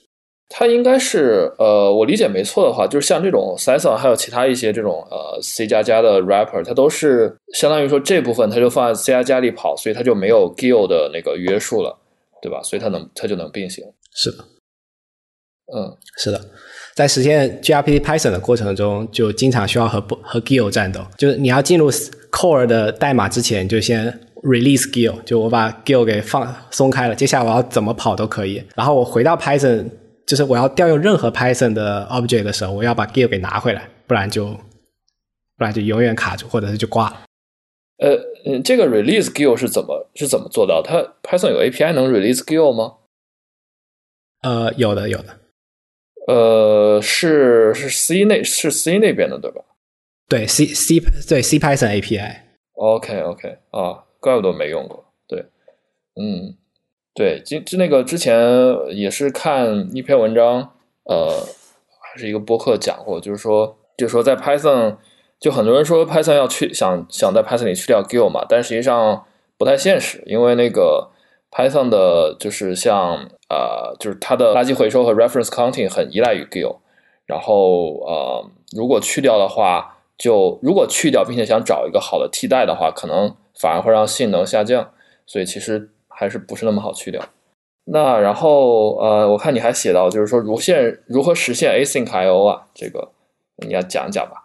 [0.52, 11.96] 它应该是呃，我理解没错的话，就是像这种 Python 还有其他一些这种呃 C 加加的 wrapper，它都是相当于说这部分它就放在 C 加加里跑，所以它就没有 GIL 的那个约束了，
[12.42, 12.60] 对吧？
[12.64, 13.84] 所以它能它就能并行。
[14.12, 14.38] 是的，
[15.72, 16.40] 嗯，是的，
[16.94, 21.00] 在实现 gRPC Python 的过程中，就经常需要和和 Gil 战斗。
[21.16, 21.88] 就是你要进入
[22.32, 24.06] core 的代码之前，就先
[24.42, 28.60] release Gil，就我把 Gil 给放松开了，接下来我要怎么跑都可以。
[28.74, 29.84] 然后我回到 Python，
[30.30, 34.50] 就是我要调用任何 Python 的 object 的时候，我要把 Gil 给拿回来，不然就
[35.56, 37.22] 不然就永远卡住，或者是就挂了。
[37.96, 38.14] 呃，
[38.46, 40.80] 嗯，这个 release Gil 是怎么是怎么做到？
[40.80, 42.98] 它 Python 有 API 能 release Gil 吗？
[44.42, 45.40] 呃，有的，有的。
[46.28, 49.64] 呃，是是 C 那，是 C 那边的对吧？
[50.28, 52.36] 对，C C 对 C Python API。
[52.74, 55.12] OK OK 啊，怪不得没用过。
[55.26, 55.40] 对，
[56.14, 56.56] 嗯，
[57.14, 58.38] 对，就就那个之前
[58.90, 60.72] 也是看一篇文章，
[61.04, 61.28] 呃，
[62.00, 64.96] 还是一个播客讲过，就是说，就是说在 Python，
[65.38, 69.24] 就很多人说 Python 要去想想在 Python 里去掉 Gil 嘛，但实际上
[69.58, 71.10] 不太现实，因为那个
[71.50, 73.28] Python 的就是像。
[73.50, 76.76] 呃，就是它的垃圾回收和 reference counting 很依赖于 Gil，
[77.26, 84.92] 然后呃，如果去掉的话，就如果去掉并且想找一个好的替代的话，可能反而会让性能下降，
[85.26, 85.90] 所以其实
[86.20, 87.24] 还是不是那么好去掉。
[87.86, 93.10] 那然后呃，我看你还写到，就是说如现如何实现 async I/O 啊，这个
[93.66, 94.44] 你要讲讲吧。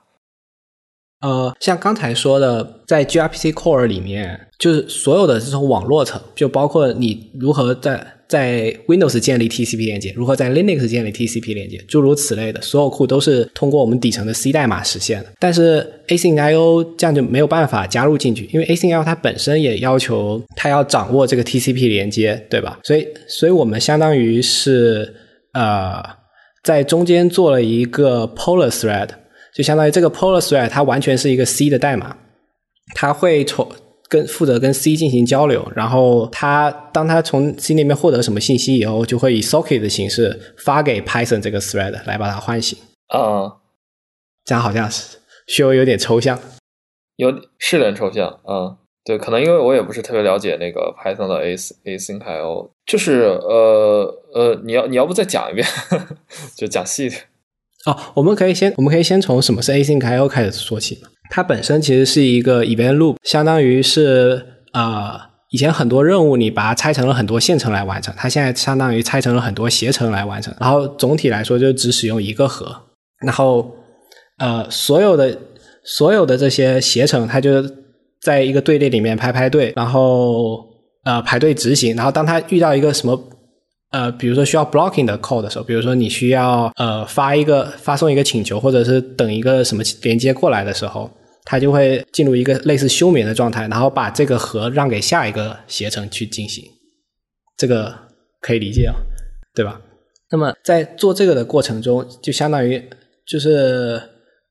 [1.20, 15.28] 呃，像刚才说的，在 gRPC Core 里面，就是所有的这种网络层，就包括你如何在在 Windows 建立 TCP 连接，如何在 Linux 建立 TCP 连接，诸如此类的所有库都是通过我们底层的 C 代码实现的。
[15.40, 22.80] 但是 Async I/O 这样就没有办法加入进去，因为 Async I/O 它本身也要求它要掌握这个 TCP 连接，对吧？
[22.84, 25.14] 所以，所以我们相当于是
[25.54, 26.04] 呃，
[26.64, 29.10] 在中间做了一个 Polar Thread。
[29.56, 32.18] 就相当于这个 Polar Thread，它完全是一个 C 的代码，
[32.94, 33.66] 它会从
[34.08, 42.78] 跟负责跟 C 进行交流，然后他当他从 C 那边获得什么信息以后，就会以 Socket 的形式发给 Python 这个 Thread 来把它唤醒。
[43.08, 43.58] 啊，
[44.44, 46.40] 这样好像是稍微有点抽象，
[47.18, 48.78] 有是有点抽象嗯。
[49.08, 55.68] 对，可能因为我也不是特别了解那个 Python 的 A Async I/O，就是呃呃，你要你要不再讲一遍，
[56.58, 57.22] 就讲细点。
[57.86, 61.04] 哦，我们可以先，我们可以先从什么是 Async I/O 开始说起。
[61.30, 70.54] 它本身其实是一个 event loop，相当于是呃，以前很多任务你把它拆成了很多线程来完成，它现在相当于拆成了很多携程来完成。
[70.60, 72.76] 然后总体来说就只使用一个核，
[73.26, 73.70] 然后
[74.38, 75.38] 呃，所有的
[75.84, 77.64] 所有的这些携程，它就
[78.22, 80.66] 在一个队列里面排排队，然后
[81.04, 81.96] 呃排队执行。
[81.96, 83.30] 然后当它遇到一个什么。
[83.96, 91.10] 呃，比如说需要 blocking 的 code 的时候，比如说你需要呃发一个发送一个请求，或者是等一个什么连接过来的时候，
[91.46, 96.66] 它就会进入一个类似休眠的状态，然后把这个核让给下一个携程去进行。
[97.56, 97.96] 这个
[98.42, 98.96] 可以理解啊，
[99.54, 99.80] 对吧？
[100.30, 102.84] 那么在做这个的过程中，就相当于
[103.26, 104.02] 就是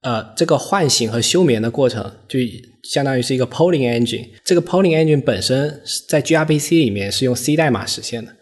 [0.01, 2.39] 呃这个唤醒和休眠的过程，就
[2.83, 4.27] 相当于是一个 polling engine。
[4.43, 8.34] 这个 polling engine 本身在 gRPC 里面是用 C 代码实现的。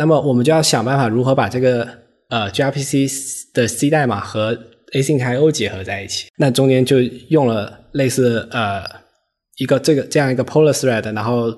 [0.00, 1.86] 那么我们就要想办法如何把这个
[2.30, 4.54] 呃 gRPC 的 C 代码和
[4.94, 6.30] Async I/O 结合在一起。
[6.38, 8.82] 那中间就用了类似呃
[9.58, 11.54] 一个这个这样一个 Polar Thread，然后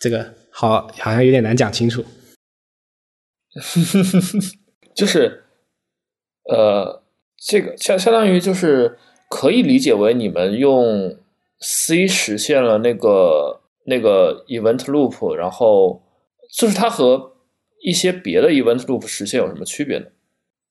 [0.00, 2.04] 这个好好像有点难讲清楚。
[4.96, 5.44] 就是
[6.50, 7.04] 呃
[7.46, 8.98] 这个相相当于就是
[9.30, 11.16] 可以理解为你们用
[11.60, 16.02] C 实现了那个那个 Event Loop，然后
[16.58, 17.33] 就是它和
[17.84, 20.06] 一些别的 event loop 实现有什么区别呢？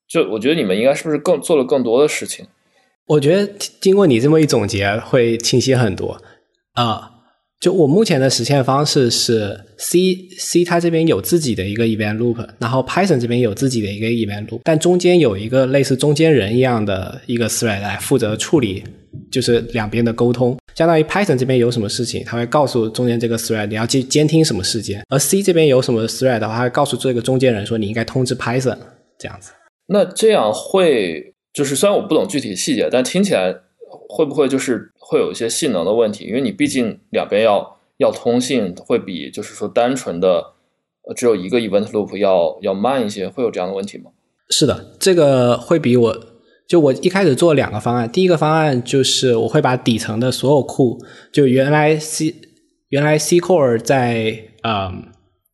[0.08, 2.48] 就我觉得你们应该是不是更做了更多的事情？
[3.06, 3.46] 我觉得
[3.80, 6.20] 经过你这么一总结，会清晰很多
[6.74, 7.13] 啊。
[7.64, 18.84] 就我目前的实现方式是 C C 它这边有自己的一个 event loop，然后 Python 这边有自己的一个 event loop，但中间有一个类似中间人一样的一个 thread 来负责处理，
[19.32, 20.58] 就是两边的沟通。
[20.76, 28.78] 相当于 Python 这边有什么事情，它会告诉中间这个 thread 你要去监听什么事件，而 C 这边有什么 thread 的话，会告诉这个中间人说你应该通知 Python
[29.18, 29.54] 这样子。
[29.88, 33.56] 那这样会就是虽然我不懂具体细节，但听起来。
[34.16, 36.26] 会不会就是会有一些性能的问题？
[36.26, 40.54] 因为你毕竟两边要要通信，会比就是说单纯的
[41.16, 44.12] 只有一个 event loop 要要慢一些，会有这样的问题吗？
[44.50, 46.16] 是的，这个会比我
[46.68, 51.00] 就我一开始做两个方案，第一个方案就是我会把底层的所有库，
[51.32, 52.36] 就原来 C
[52.90, 55.13] 原来 C core 在嗯。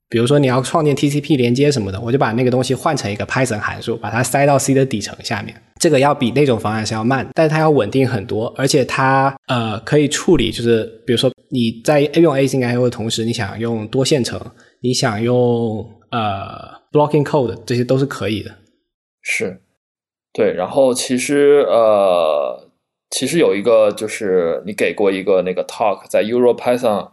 [0.10, 5.56] 比如说你要创建 TCP 连接什么的，我就把那个东西换成一个 Python 函数，把它塞到 C 的底层下面。
[5.80, 14.42] 这个要比那种方案是要慢，但是它要稳定很多，而且它呃可以处理，就是比如说你在用 Async I/O 的同时，你想用多线程，
[14.82, 16.50] 你想用呃
[16.92, 18.52] blocking code，这些都是可以的。
[19.22, 19.62] 是，
[20.34, 22.68] 对，然后其实呃，
[23.12, 27.10] 其实有一个就是你给过一个那个 talk 在 EuroPython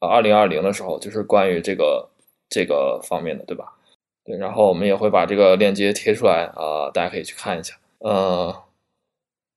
[0.00, 2.10] 啊二零二零的时候，就是关于这个
[2.50, 3.76] 这个方面的，对吧？
[4.24, 7.74] 对，然后我们也会把这个链接贴出来啊、大家可以去看一下。
[8.00, 8.54] 呃，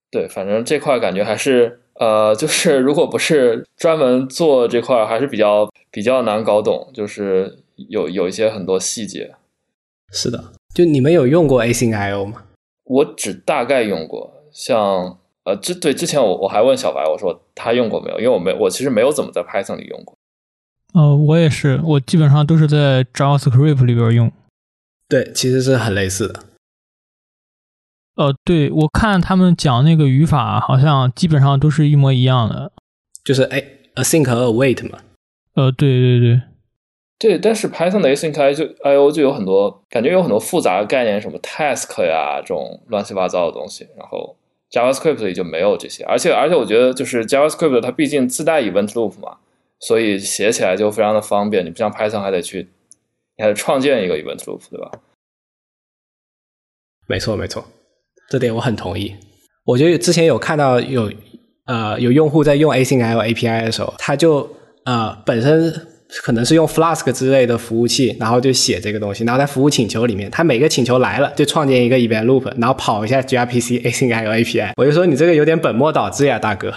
[0.10, 9.36] 对，反正这块感觉还是呃，就是如果不是专门做这块儿，还是比较比较难搞懂，就是有有一些很多细节。
[10.12, 12.46] 是的，就你们有用过 Async IO 吗？
[12.86, 18.20] 我只大概用过，像呃，之对之前我我还问小白，我说他用过没有？
[18.20, 20.16] 因为我没我其实没有怎么在 Python 里用过。
[20.94, 24.32] 呃，我也是，我基本上都是在 JavaScript 里边用。
[25.10, 26.40] 对，其实是很类似的。
[28.16, 32.72] 呃，对，我看他们讲那个语法，好像基本上都是一模一样的。
[33.24, 35.00] 就是 A async 和 await 嘛。
[35.56, 36.42] 呃，对对对，
[37.18, 44.36] 对，但是 Python 的 async I 就 I/O 就有很多感觉有很多复杂的概念，什么 task 呀这种乱七八糟的东西，然后
[44.70, 49.38] JavaScript 里就没有这些，而且而且我觉得就是 JavaScript 它毕竟自带 event loop 嘛，
[49.88, 52.70] 所以写起来就非常的方便，你不像 Python 还得去
[53.38, 54.92] 你还得创建一个 event loop，对吧？
[57.08, 57.66] 没错，没错，
[58.30, 59.14] 这点我很同意。
[59.66, 61.12] 我觉得之前有看到有
[61.66, 64.50] 呃有用户在用 Async IO API 的时候，他就
[64.86, 65.74] 呃本身
[66.24, 74.72] 可能是用 Flask 之类的服务器，然后就写这个东西，然后在服务请求里面，他每个请求来了就创建一个 event loop，然后跑一下 gRPC Async IO API。
[74.78, 76.74] 我就说你这个有点本末倒置呀，大哥。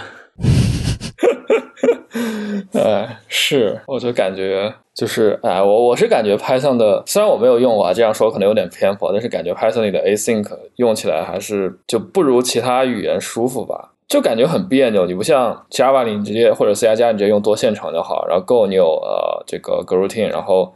[2.73, 15.05] 呃，是，我就感觉就是，哎，我我是感觉 Python 的，虽然我没有用过啊，这样说可能有点偏颇，但是感觉 Python 里的 async 用起来还是就不如其他语言舒服吧，就感觉很别扭。
[15.05, 20.73] 你不像 Java 你直接或者 C 加加你直接用多线程就好，然后 Go 你有呃这个 Groutine，然后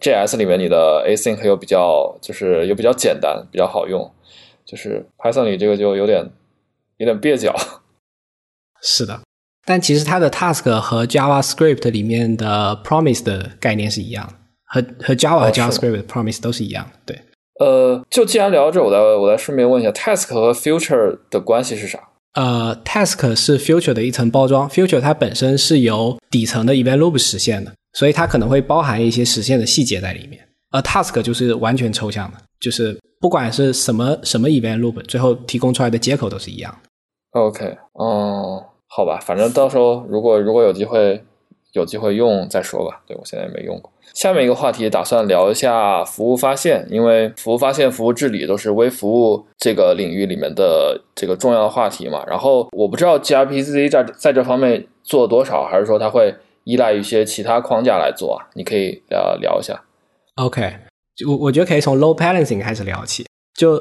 [0.00, 4.10] JS 里面你的 async 又比较就是又比较简单，比较好用，
[4.64, 6.28] 就是 Python 里这个就有点
[6.98, 7.54] 有点蹩脚。
[8.82, 9.20] 是的，
[9.64, 14.34] 但其实它的 task 和 JavaScript 里面的 promise 的概念是一样的，
[14.66, 16.92] 和和 Java 和 JavaScript 的 promise 都是一样的。
[17.06, 17.20] 对，
[17.60, 21.98] 呃，就既然聊到这，我再我再顺便问一下，task 和 future 的关系是啥？
[22.34, 30.40] 呃，task 是 future 的一层包装，future 它本身是由底层的 event loop 实现的，所以它可能会包含一些实现的细节在里面。
[30.70, 37.40] 而 task 就是完全抽象的，就是不管是什么什么 event loop，最后提供出来的接口都是一样的。
[37.40, 41.22] OK，嗯，好吧，反正到时候如果如果有机会
[41.72, 43.00] 有机会用再说吧。
[43.06, 43.90] 对我现在也没用过。
[44.12, 52.24] 下面一个话题打算聊一下服务发现，因为服务发现、服务治理都是微服务这个领域里面的这个重要的话题嘛。
[52.26, 58.50] 然后我不知道 gRPC 在在这方面做多少，还是说它会依赖一些其他框架来做啊？
[58.54, 59.80] 你可以聊聊一下。
[60.34, 60.74] OK，
[61.28, 63.24] 我我觉得可以从 load balancing 开始聊起。
[63.54, 63.80] 就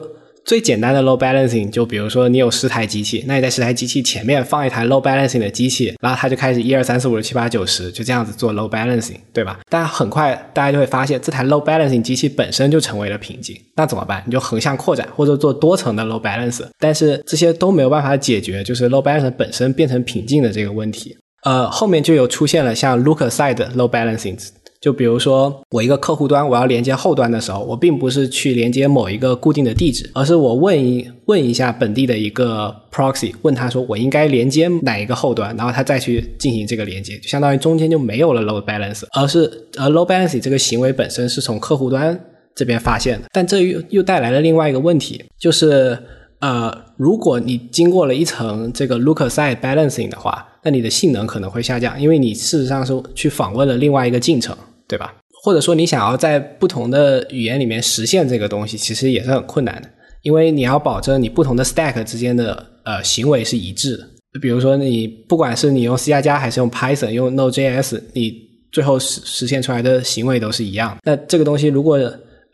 [0.50, 9.60] 最简单的 load balancing，就比如说你有十台机器，那你在十台机器前面放一台 load balancing 的机器，然后它就开始一二三四五六七八九十，就这样子做 load balancing，对吧？
[9.70, 14.24] 但很快大家就会发现，这台 load balancing 机器本身就成为了瓶颈，那怎么办？
[14.26, 21.16] 你就横向扩展或者做多层的 load balance，但是这些都没有办法解决，就是 load balance 本身变成瓶颈的这个问题。
[21.44, 24.36] 呃，后面就有出现了像 lookaside load balancing，
[24.82, 42.18] 就比如说我一个客户端我要连接后端的时候，我并不是去连接某一个固定的地址，而是我问一问一下本地的一个 proxy，问他说我应该连接哪一个后端，然后他再去进行这个连接，就相当于中间就没有了 load balance，而是而 load balancing 这个行为本身是从客户端
[42.56, 45.98] 这边发现的，但这又又带来了另外一个问题，就是
[46.40, 54.56] 呃，如果你经过了一层这个 looker side balancing 的话，那你的性能可能会下降，因为你事实上是去访问了另外一个进程，
[54.90, 55.16] 对吧？
[55.44, 59.88] 或者说你想要在不同的语言里面实现这个东西，其实也是很困难的，
[60.24, 64.06] 因为你要保证你不同的 stack 之间的呃行为是一致的。
[64.42, 68.34] 比如说你不管是你用 C 加加还是用 Python 用 Node.js，你
[68.72, 70.98] 最后实实现出来的行为都是一样。
[71.04, 71.98] 那这个东西如果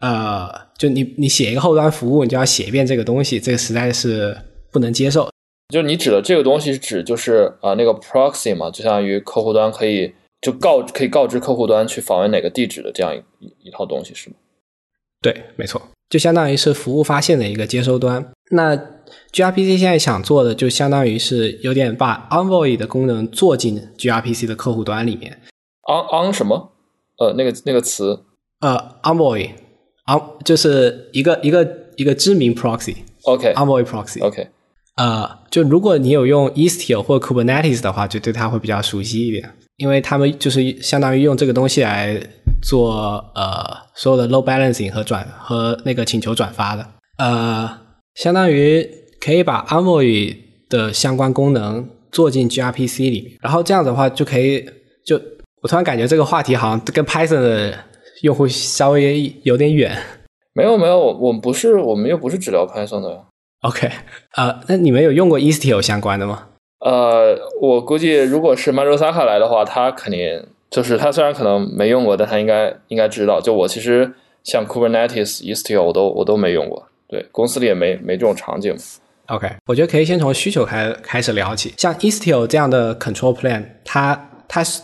[0.02, 4.38] 呃，就你你写一个后端服务，你就要写一遍这个东西，这个实在是
[4.72, 5.30] 不能接受。
[5.74, 10.14] 就是你指的这个东西是指就是啊、呃那个 proxy 嘛，就相当于客户端可以
[10.46, 14.36] 就告可以告知客户端去访问哪个地址的这样一一一套东西是吗？
[15.20, 18.32] 对，没错，就相当于是服务发现的一个接收端。
[18.52, 18.78] 那
[19.32, 25.42] gRPC 现在想做的，就相当于是有点把 Envoy 的功能做进 gRPC 的客户端里面。
[25.88, 26.74] on on 什么？
[27.18, 28.24] 呃，那个那个词
[28.60, 29.50] 呃，Envoy，
[30.04, 34.24] 啊，就是一个一个一个知名 proxy，Envoy OK proxy。
[34.24, 34.50] OK
[34.96, 42.18] 呃，就如果你有用 Istio 或 Kubernetes 的话，就对它会比较熟悉一点，因为他们就是相当于用这个东西来
[42.62, 46.88] 做呃所有的 load balancing 和转和那个请求转发的。
[47.18, 47.70] 呃，
[48.16, 48.90] 相当于
[49.20, 50.36] 可以把 Envoy
[50.70, 54.66] 的相关功能做进 gRPC 里面，然后这样子的话就可以
[55.06, 55.20] 就
[55.62, 57.78] 我突然感觉这个话题好像跟 Python 的
[58.22, 59.98] 用户稍微有点远。
[60.54, 63.26] 没有没有，我我们不是我们又不是只聊 Python 的。
[63.62, 63.90] OK，
[64.36, 66.48] 呃，那你们有用过 Istio 相关的吗？
[66.80, 73.42] 呃，我估计如果是 Mario Saka 来的话，他肯定就是他虽然可能没用过，但他应该应该知道。
[73.42, 78.76] 就我其实像 Kubernetes、Istio 我都我都没用过，对，公司里也没没这种场景。
[79.28, 81.74] OK，我觉得可以先从需求开开始聊起。
[81.78, 84.80] 像 Istio 这样的 control plan，它它是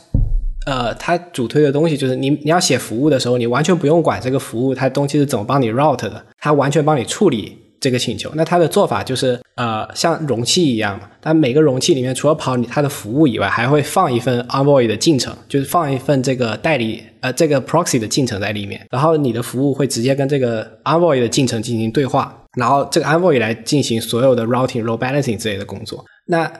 [0.65, 8.32] 呃，它主推的东西就是你你要写服务的时候，你完全不用管这个服务它东西是怎么帮你 route 的，它完全帮你处理这个请求。
[8.36, 22.38] 那它的做法就是呃，像容器一样嘛，它每个容器里面除了跑你它的服务以外，还会放一份 Envoy 的进程，就是放一份这个代理呃这个 proxy 的进程在里面，然后你的服务会直接跟这个 Envoy 的进程进行对话。
[22.57, 26.05] 然后这个 Envoy 来进行所有的 routing、load balancing 之类的工作。
[26.27, 26.51] 那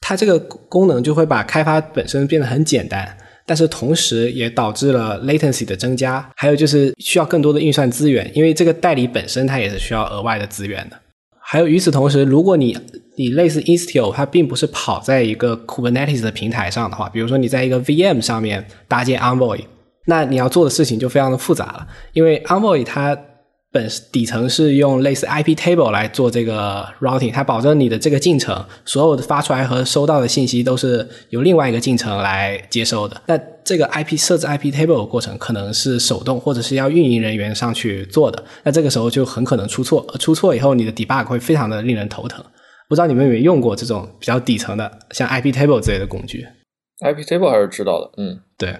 [0.00, 3.16] 它这个功能就会把开发本身变得很简单，
[3.46, 10.96] 但是同时也导致了 latency 的增加，还有就是需要更多的运算资源，因为这个代理本身它也是需要额外的资源的。
[11.38, 12.76] 还有与此同时，如果你
[13.16, 19.60] 你类似 Istio，它并不是跑在一个 Kubernetes 的平台上的话，比如说你在一个 VM 上面搭建 Envoy，
[20.06, 23.16] 那你要做的事情就非常的复杂了，因为 Envoy 它
[23.74, 33.20] 本底层是用类似 IP table 来做这个 routing，它保证你的这个进程所有的发出来和收到的信息都是由另外一个进程来接收的。
[33.26, 42.44] 那这个 IP 设置 IP table 的过程可能是手动或者是要运营人员上去做的，那这个时候就很可能出错，出错以后你的 debug 会非常的令人头疼。
[42.88, 46.46] 不知道你们有没有用过这种比较底层的像 IP table 之类的工具
[47.00, 48.76] ？IP table 还是知道的，嗯，对，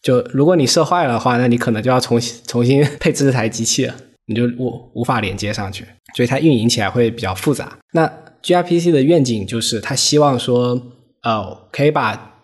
[0.00, 3.94] 就如果你设坏了的话，那你可能就要重新重新配置这台机器了。
[4.26, 7.78] 你就无无法连接上去，所以它运营起来会比较复杂。
[7.92, 8.10] 那
[8.42, 10.80] gRPC 的愿景就是，它希望说，
[11.22, 12.34] 呃，可以把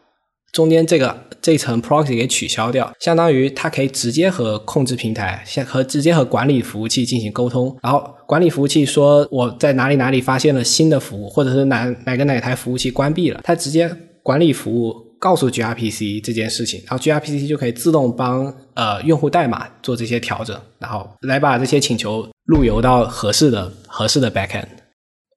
[0.53, 7.76] 中间这个这层 proxy 给取消掉，相当于它可以直接和控制平台，像和直接和管理服务器进行沟通。
[7.83, 13.91] 然后管理服务器说我在哪里哪里发现了新的服务，或者是哪哪个哪台服务器关闭了，它直接
[14.22, 24.66] 管理服务告诉 gRPC 这件事情，然后 gRPC 就可以自动帮呃用户代码做这些调整，然后来把这些请求路由到合适的合适的 backend。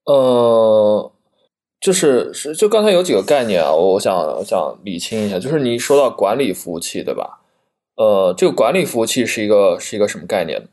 [0.05, 1.11] 呃，
[1.79, 7.41] 就是是就刚才有几个概念啊，我想我想理清一下，就是你说到管理服务器对吧？
[7.95, 10.67] 呃，这个管理服务器是一个是一个什么概念？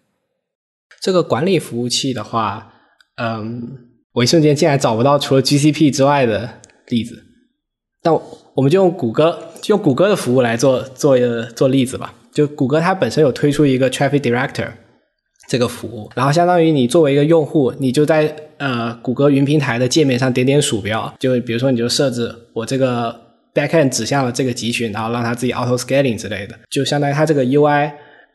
[1.02, 2.72] 这个管理服务器的话，
[3.16, 3.76] 嗯，
[4.14, 6.48] 我一瞬间竟然找不到除了 GCP 之外的
[6.88, 7.22] 例子。
[8.04, 8.18] 那
[8.55, 11.16] 我们就用谷歌，就用谷歌的服务来做做
[11.55, 12.14] 做例子吧。
[12.32, 14.68] 就谷歌它本身有推出一个 Traffic Director
[15.48, 23.14] 这个服务，然后相当于你作为一个用户，你就在呃谷歌云平台的界面上点点鼠标，就比如说你就设置我这个
[23.53, 27.92] backend 指向了这个集群，然后让它自己 auto scaling 之类的，就相当于它这个 UI，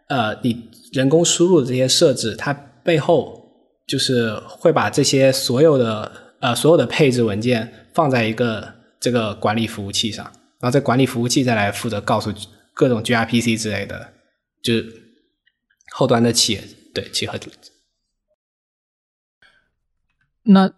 [0.10, 0.64] 呃，你
[0.94, 2.54] 人工输入的这些设置，它
[2.84, 3.42] 背后
[3.88, 8.68] 就是会把这些所有的呃所有的配置文件放在一个
[9.00, 10.26] 这个管理服务器上，
[10.60, 12.34] 然后在管理服务器再来负责告诉
[12.74, 14.14] 各种 gRPC 之类的，
[14.62, 15.04] 就是
[15.94, 17.38] 后端的企业对集合。
[20.44, 20.74] 那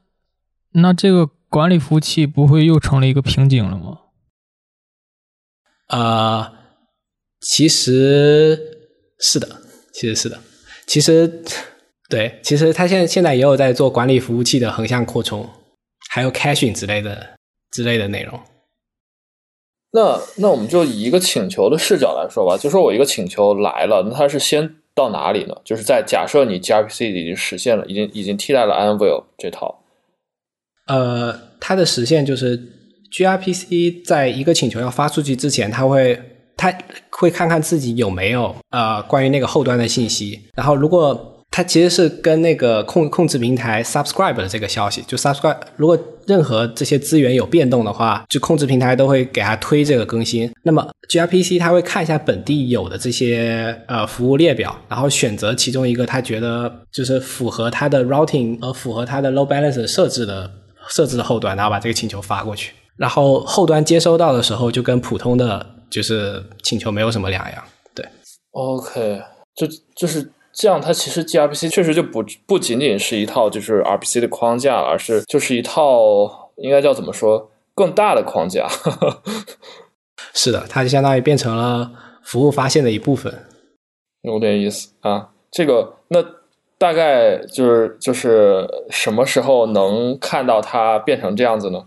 [0.72, 4.00] 那这个管理服务器不会又成了一个瓶颈了吗？
[5.88, 6.54] 呃，
[7.40, 8.90] 其实
[9.20, 9.62] 是的，
[9.92, 10.40] 其实是的，
[10.86, 11.44] 其实
[12.10, 15.50] 对，其实他现在现在也有在做管理服务器的横向扩充，
[16.10, 17.39] 还有 caching 之类的
[17.72, 18.40] 之类的内容。
[19.92, 25.56] 那那我们就以一个请求的视角来说吧，就说我一个请求来了，那它是先到哪里呢？
[25.66, 29.84] 就是在假设你 gRPC 已经实现了，已经已经替代了 Anvil 这套，
[30.86, 32.56] 呃，它的实现就是
[33.12, 36.22] gRPC 在一个请求要发出去之前，它会
[36.56, 36.72] 它
[37.10, 45.98] 会看看自己有没有呃关于那个后端的信息，然后如果它其实是跟那个控控制平台 subscribe 的这个消息，就 subscribe 如果
[46.28, 50.52] 任何这些资源有变动的话，就控制平台都会给它推这个更新。
[50.64, 60.50] 那么 gRPC 它会看一下本地有的这些呃服务列表，然后选择其中一个他觉得就是符合它的 routing 和符合它的 load balance 设置的
[60.88, 62.74] 设置的后端，然后把这个请求发过去。
[62.96, 67.64] 然后后端接收到的时候，就跟普通的就是请求没有什么两样。
[67.96, 68.06] 对
[68.52, 69.22] ，OK，
[69.56, 70.30] 就就是
[70.60, 78.68] 这样，它其实 gRPC 确实就不不仅仅是一套就是 RPC 的框架，而是就是一套应该叫怎么说更大的框架。
[80.36, 81.90] 是的，它就相当于变成了
[82.24, 83.34] 服务发现的一部分。
[84.24, 85.30] 有点意思啊。
[85.50, 86.22] 这个那
[86.78, 91.86] 大概就是就是什么时候能看到它变成这样子呢？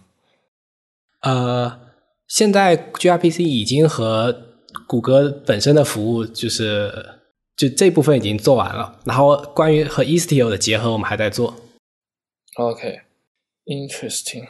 [1.20, 1.78] 呃，
[2.26, 4.34] 现在 gRPC 已经和
[4.86, 7.20] 谷歌本身的服务就是
[7.62, 11.54] 就这部分已经做完了，然后关于和 Istio 的结合，我们还在做。
[12.56, 14.48] OK，interesting、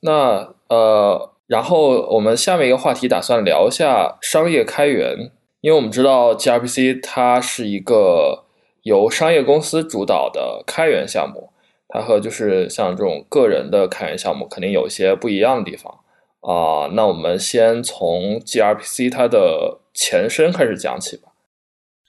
[0.00, 5.30] 那呃，然后我们下面一个话题打算聊一下商业开源，
[5.60, 8.44] 因为我们知道 gRPC 它是一个
[8.84, 11.50] 由商业公司主导的开源项目，
[11.88, 15.94] 它和就是像这种个人的开源项目肯定有一些不一样的地方
[16.40, 21.32] 啊、那我们先从 gRPC 它的前身开始讲起吧。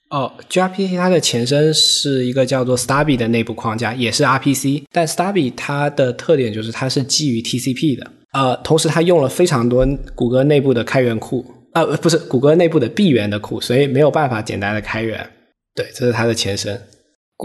[0.10, 9.86] 哦，gRPC 它的前身是一个叫做 Stubby 的内部框架，也是 RPC，但 Stubby 它的特点就是它是基于 TCP 的，呃，同时它用了非常多
[10.16, 15.30] 谷歌内部的开源库，呃，不是谷歌内部的闭源的库，所以没有办法简单的开源。
[15.76, 16.82] 对，这是它的前身。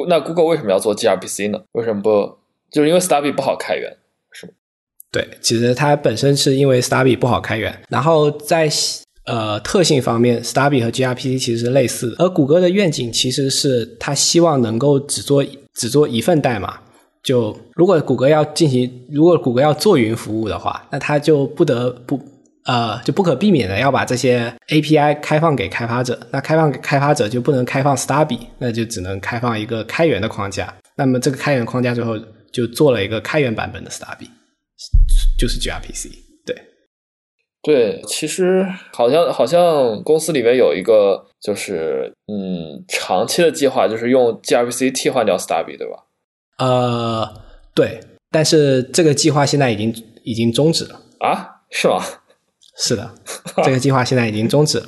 [0.08, 1.58] 那 Google 为什么要做 gRPC 呢？
[1.72, 2.38] 为什么不
[2.70, 3.94] 就是因为 Stubby 不好开源？
[4.32, 4.52] 是吗？
[5.10, 8.66] 对，其实它本身是因为 Stubby 不好开源，然后在
[9.24, 12.16] 呃特性方面，Stubby 和 gRPC 其实是类似的。
[12.24, 15.44] 而谷歌的愿景其实是它希望能够只做
[15.74, 16.78] 只做一份代码。
[17.22, 22.20] 就如果谷歌要进行，如果谷歌要做云服务的话，那它就不得不
[22.64, 26.18] 呃就不可避免的要把这些 API 开放给开发者。
[26.30, 30.74] 那开放给开发者就不能开放 Stubby，那就只能开放一个开源的框架。
[30.96, 32.18] 那么这个开源框架最后
[32.52, 34.26] 就做了一个开源版本的 Stubby。
[35.38, 36.10] 就是 gRPC，
[37.62, 46.04] 对，其实好像好像公司里面有一个就是嗯长期的计划，就是用 gRPC 替换掉 Stubby，对吧？
[46.58, 47.28] 呃，
[47.74, 48.00] 对，
[48.30, 49.94] 但是这个计划现在已经
[50.24, 51.00] 已经终止了。
[51.20, 52.02] 啊，是吗？
[52.76, 53.10] 是的，
[53.62, 54.86] 这个计划现在已经终止了。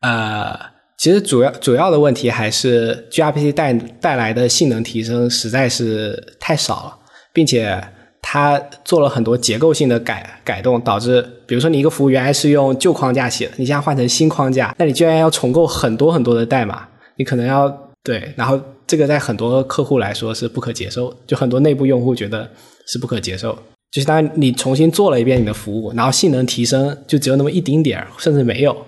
[0.00, 0.58] 呃，
[0.96, 6.98] 其实主要主要的问题还是 gRPC 带带来的性能提升实在是太少了，
[7.34, 7.78] 并且
[8.20, 17.68] 它做了很多结构性的改改动，导致比如说你一个服务原来是用旧框架写的，你现在换成新框架，那你居然要重构很多很多的代码，你可能要
[18.02, 22.50] 对，然后这个在很多客户来说是不可接受，就很多内部用户觉得
[22.86, 23.56] 是不可接受。
[23.90, 28.84] 就是当你重新做了一遍你的服务，然后性能提升就只有那么一丁点儿，甚至没有。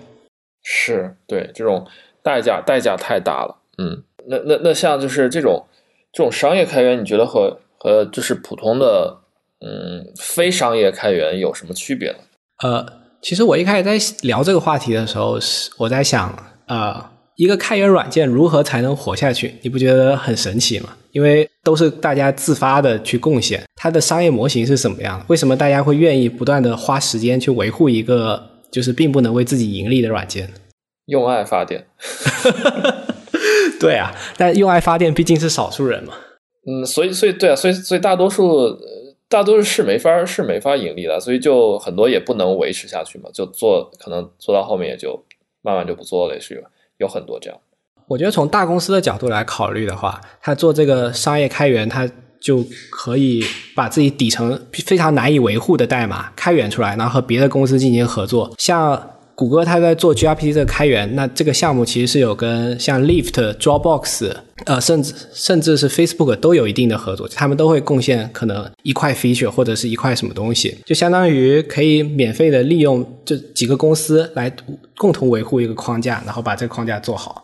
[0.63, 1.87] 是对，这种
[2.21, 3.55] 代价代价太大了。
[3.79, 5.65] 嗯，那那那像就是这种
[6.13, 9.20] 这种商业开源，你觉得和和就是普通的
[9.61, 12.17] 嗯非商业开源有什么区别呢？
[12.63, 12.85] 呃，
[13.21, 16.35] 其实我一开始在聊这个话题的时候，是我在想，
[16.67, 17.03] 呃，
[17.35, 19.55] 一个开源软件如何才能活下去？
[19.61, 20.89] 你不觉得很神奇吗？
[21.11, 25.25] 因为都是大家自发的去贡献，它的商业模型是什么样的？
[25.27, 28.41] 为什么大家会愿意不断的花时间去维护一个
[28.71, 30.49] 就是并不能为自己盈利的软件？
[31.07, 31.85] 用爱发电。
[33.79, 36.13] 对啊，但用爱发电毕竟是少数人嘛。
[36.67, 38.77] 嗯，所以所以对啊，所以所以大多数呃
[39.31, 45.23] 大多数是没法是没法盈利的，所以就很多也不能维持下去嘛，就做可能做到后面也就
[45.61, 46.61] 慢慢就不做了，也是有
[46.97, 47.57] 有很多这样。
[48.07, 52.05] 我觉得从大公司的角度来考虑的话，他做这个商业开源，他
[52.41, 53.41] 就可以
[53.73, 58.51] 把自己底层非常难以维护的代码开源出来，然后和别的公司进行合作。
[58.57, 59.10] 像
[59.41, 64.31] 谷歌，它在做 gRPC 这个开源，那这个项目其实是有跟像 Lyft、Dropbox，
[64.65, 74.55] 呃，甚至甚至是 Facebook 都有一定的合作，他们都会贡献可能一块 feature 或者是一块什么东西，就相当于可以免费的利用这几个公司来
[74.97, 77.43] 共同维护一个框架，然后把这个框架做好。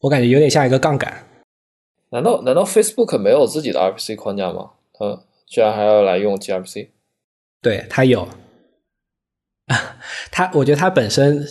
[0.00, 1.12] 我感觉有点像一个杠杆。
[2.08, 4.70] 难道难道 Facebook 没有自己的 RPC 框架吗？
[4.94, 6.88] 它居然还要来用 gRPC？
[7.60, 8.26] 对，它有。
[10.30, 11.46] 它，我觉得它本身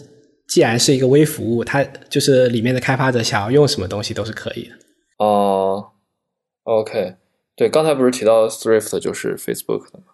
[0.48, 4.76] 既然是一个微服务，它就是里面的开发者想要用什么东西都是可以的。
[5.18, 5.92] 哦、
[6.64, 7.16] o k
[7.56, 10.06] 对，刚才不是提到 Thrift 就是 Facebook 的吗？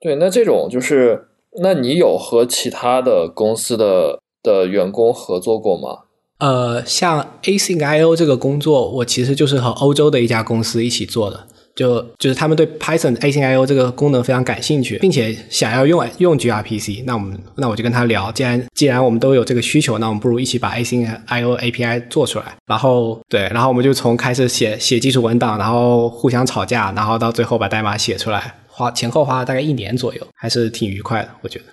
[0.00, 1.28] 对，那这种就是，
[1.62, 6.04] 那你有和其他的公司的的员工合作过吗？
[6.38, 22.54] 呃，像 Async.io 这个工作，我其实就是和欧洲的一家公司一起做的，就就是他们对 Python Async.io 这个功能非常感兴趣，并且想要用用 gRPC，那我们那我就跟他聊，既然既然我们都有这个需求，那我们不如一起把 Async.io API 做出来。
[22.66, 31.64] 然后对，然后我们就从开始写写基础文档，然后互相吵架，然后到最后把代码写出来，花前后花了大概一年左右，还是挺愉快的，我觉得。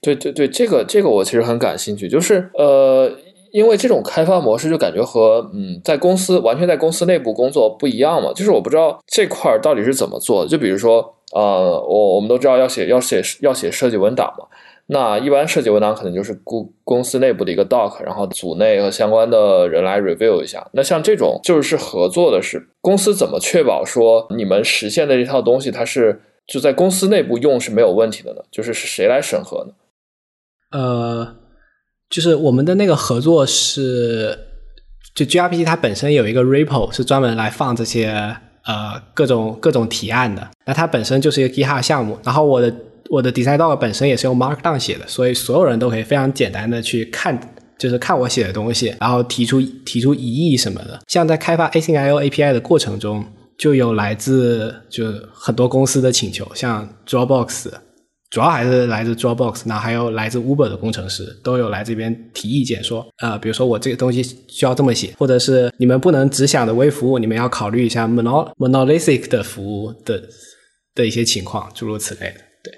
[0.00, 3.10] 对对对，这个这个我其实很感兴趣，就是呃，
[3.52, 10.48] 因为这种开发模式就感觉和嗯，在公司完全在公司内部工作不一样嘛，就是我不知道这块到底是怎么做的。
[10.48, 14.46] 就比如说呃，我我们都知道要写要写要写设计文档嘛，
[14.86, 20.66] 那一般设计文档可能就是公公司内部的一个 doc，然后组内和相关的人来 review 一下。
[20.72, 28.42] 那像这种就是合作的是公司怎么确保说你们实现的这套东西它是就在公司内部用是没有问题的呢？
[28.50, 29.72] 就是是谁来审核呢？
[30.70, 31.36] 呃，
[32.10, 34.38] 就是我们的那个合作是，
[35.14, 38.10] 就 gRPC 它本身有一个 repo 是专门来放这些
[38.64, 40.48] 呃各种各种提案的。
[40.64, 42.74] 那它本身就是一个 GitHub 项目，然后我的
[43.10, 47.38] 我的 design doc 本身也是用 Markdown 写的，所以所有人都可以非常简单的去看，
[47.78, 50.98] 就是看我写的东西，然后提出提出疑议什么的。
[51.06, 53.24] 像在开发 Async IO API 的过程中，
[53.58, 57.70] 就有来自就很多公司的请求，像 Dropbox。
[58.30, 70.22] 主要还是来自 Dropbox，那还有来自 Uber 的工程师都有来这边提意见，说，呃，比如说我这个东西需要这么写，或者是你们不能只想着微服务，你们要考虑一下 monolithic 的服务的
[70.94, 72.34] 的一些情况，诸如此类的。
[72.62, 72.74] 对，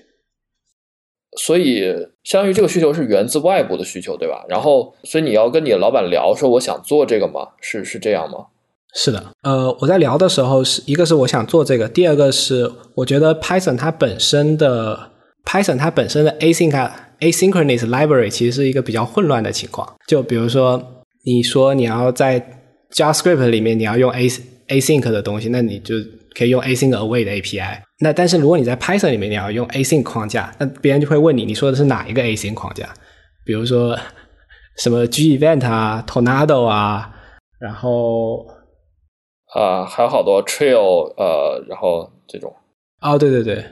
[1.37, 1.83] 所以
[2.23, 4.45] 相当于这个需求是源自外部的需求，对吧？
[4.49, 7.49] 然后，所以你要跟你的老板聊，说我想做这个吗？
[7.61, 8.47] 是是这样吗？
[8.95, 15.11] 是的，呃，我在聊的时候是一个是我想做这个，第二个是我觉得 Python 它本身的。
[15.51, 19.97] Python 它本身的 async asynchronous library 其实是一个比较混乱的情况。
[20.07, 20.81] 就比如说，
[21.25, 22.41] 你说你要在
[22.93, 25.97] JavaScript 里面你要用 as async 的东西，那你就
[26.37, 27.81] 可以用 async await 的 API。
[27.99, 32.89] 那但是如果你在 Python 里面你要用 async 框架，那别人就会问你，你说的是哪一个 async 框架？
[33.45, 33.99] 比如说
[34.77, 37.11] 什么 gevent 啊，tornado 啊，
[37.59, 38.47] 然后
[39.53, 42.55] 啊、呃，还有好多 trail 呃，然后这种。
[43.01, 43.65] 哦，对对对，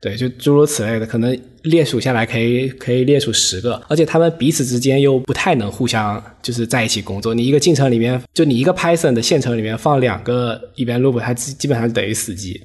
[0.00, 7.34] 对，就诸如此类的，可能列数下来可以可以列数十个，而且他们彼此之间又不太能互相就是在一起工作。
[7.34, 12.60] 你一个进程里面，就你一个 Python 的线程里面放两个 event loop，它基基本上等于死机。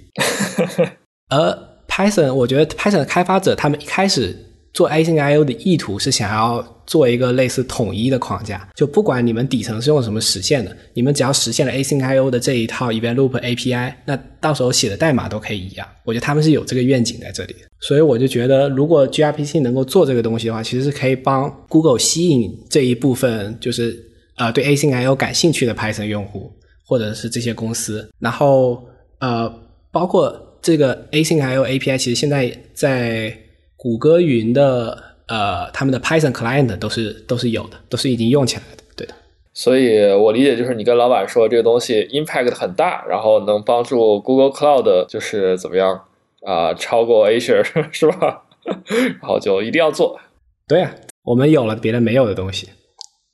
[1.29, 1.57] 而
[1.88, 4.38] Python，我觉得 Python 的开发者他们一开始。
[4.74, 15.88] 做 Async IO 的意图是想要做一个类似统一的框架，就不管你们底层是用什么实现的，你们只要实现了 Async IO 的这一套 Event Loop API，那到时候写的代码都可以一样。
[16.03, 23.97] 我觉得他们是有这个愿景在这里，所以我就觉得，如果 gRPC 能够做这个东西的话，其实是可以帮 Google 吸引这一部分就是
[24.38, 26.51] 呃对 Async IO 感兴趣的 Python 用户，
[26.84, 28.09] 或者是这些公司。
[28.19, 28.84] 然后
[29.19, 29.47] 呃，
[29.91, 33.38] 包括这个 Async IO API，其实现在在
[33.84, 39.13] 谷歌云的呃，他们的 Python client 都是都是有的，都是已经用起来的，对的。
[39.53, 46.01] 所以我理解就是你跟老板说这个东西 impact 很大，然后能帮助 Google Cloud 就是怎么样
[46.45, 47.61] 啊，超过 Azure
[47.91, 48.43] 是吧？
[49.19, 50.17] 然后就一定要做。
[50.65, 52.69] 对呀，我们有了别人没有的东西，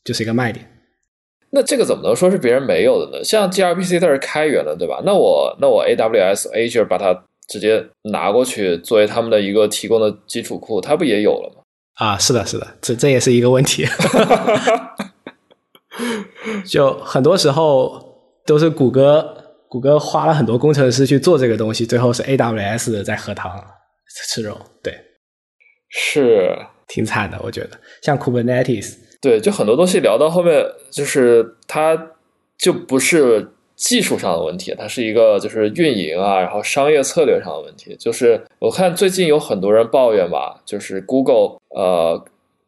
[0.04, 0.66] 就是一个卖点。
[1.52, 3.24] 那这个怎么能说是别人没有的呢？
[3.24, 5.02] 像 gRPC 它是开源的，对吧？
[5.06, 7.26] 那我那我 AWS Azure 把它。
[7.50, 11.64] 直接拿过去作为他们的一个提供的基础库，它不也有了吗？
[11.96, 13.88] 啊，是的，是的，这这也是一个问题。
[16.66, 18.02] 就很多时候
[18.46, 19.36] 都是谷歌，
[19.68, 23.52] 谷歌花了很多工程师去做这个东西，最后是 AWS 在喝汤
[24.28, 24.58] 吃肉。
[24.84, 24.94] 对，
[25.90, 26.56] 是
[26.88, 27.72] 挺惨的，我觉得。
[28.02, 32.12] 像 Kubernetes，对，就很多东西聊到后面，就是它
[32.58, 33.50] 就不是。
[33.80, 37.96] 技术上的问题，它是一个就是运营啊，然后商业策略上的问题。
[37.98, 42.22] 就是我看最近有很多人抱怨吧，就是 Google 呃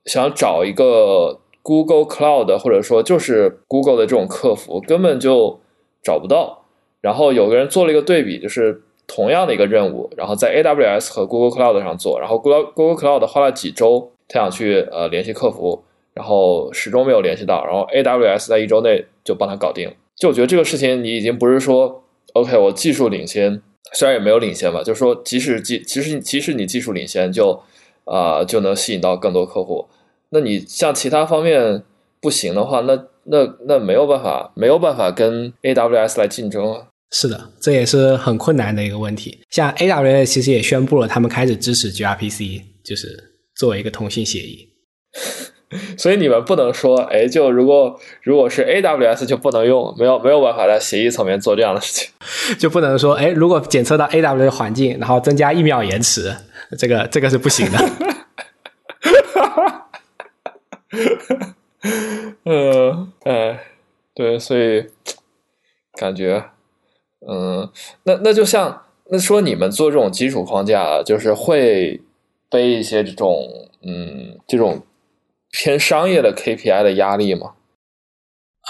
[0.05, 5.59] 想找一个 Google Cloud 或者说就是 Google 的这种客服根本就
[6.01, 6.63] 找不到。
[7.01, 15.83] 然后有个人做了一个对比，就是同样的一个任务，然后在 AWS 和 Google Cloud 上做，然后 Google Google Cloud 花了几周，他想去呃联系客服，
[16.13, 19.91] 然后始终没有联系到，然后 AWS 在一周内就帮他搞定。
[20.21, 22.03] 就我觉得这个事情，你已经不是说
[22.33, 23.59] ，OK，我技术领先，
[23.93, 27.59] 虽然也没有领先吧，就是说，即使技，其实即使你技术领先，就
[28.05, 29.87] 啊就能吸引到更多客户。
[30.29, 31.81] 那你像其他方面
[32.21, 36.85] 不行的话，那那那没有办法，没有办法跟 AWS 来竞争啊。
[37.09, 39.39] 是的，这也是很困难的一个问题。
[39.49, 43.07] 像 AWS 其实也宣布了，他们开始支持 gRPC，就是
[43.55, 44.69] 作为一个通信协议。
[45.97, 52.09] 所以你们不能说，哎，就如果如果是 AWS 就不能用，没有没有办法在协议层面做这样的事情，
[52.59, 56.35] 就不能说，哎，如果检测到 AWS 环境，然后增加一秒延迟，
[56.77, 57.77] 这个这个是不行的。
[62.43, 63.63] 嗯， 哎，
[64.13, 64.85] 对，所以
[65.93, 66.43] 感觉，
[67.25, 67.69] 嗯，
[68.03, 72.01] 那那就像那说你们做这种基础框架，就是会
[72.49, 73.47] 背一些这种，
[73.83, 74.81] 嗯，这种。
[75.51, 77.53] 偏商业的 KPI 的压力吗？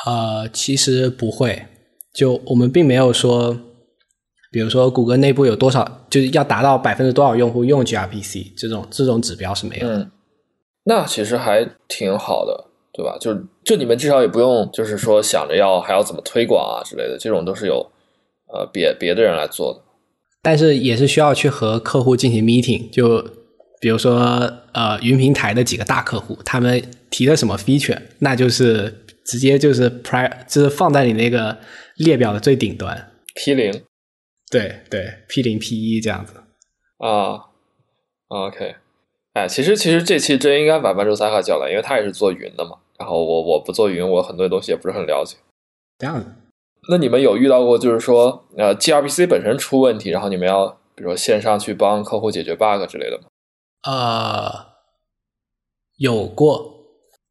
[0.06, 1.68] 呃，其实不会。
[2.14, 3.58] 就我们并没有说，
[4.52, 9.98] 比如说谷歌内部有多少，就是要达到百分之多少用户用 gRPC 这种这种指标是没有的。
[10.00, 10.12] 嗯，
[10.84, 13.18] 那其实还挺好的，对吧？
[13.22, 17.90] 就就你们至少也不用就是说想着要还要怎么推广啊之类的，这种都是有
[18.52, 19.82] 呃别别的人来做的。
[20.42, 23.24] 但是也是需要去和客户进行 meeting，就
[23.82, 24.16] 比如说
[24.74, 31.58] 呃云平台的几个大客户，他们提的什么 feature，那就是直接就是 pri 就是放在你那个
[31.98, 33.12] 列表的最顶端。
[33.34, 33.84] P 零
[34.52, 36.36] 对对，P 零 P 一这样子。
[37.00, 37.50] 啊
[38.28, 38.76] ，OK，
[39.34, 42.78] 哎，其实其实这期真应该把班周萨克叫来，因为他也是做云的嘛。
[43.00, 45.38] 然后我我不做云，我很多东西也不是很了解。
[45.98, 46.28] 这样子。
[46.88, 53.24] 那你们有遇到过就是说呃 gRPC 本身出问题，然后你们要比如说线上去帮客户解决 bug 之类的吗？
[53.84, 54.52] 呃，
[55.98, 56.74] 有过，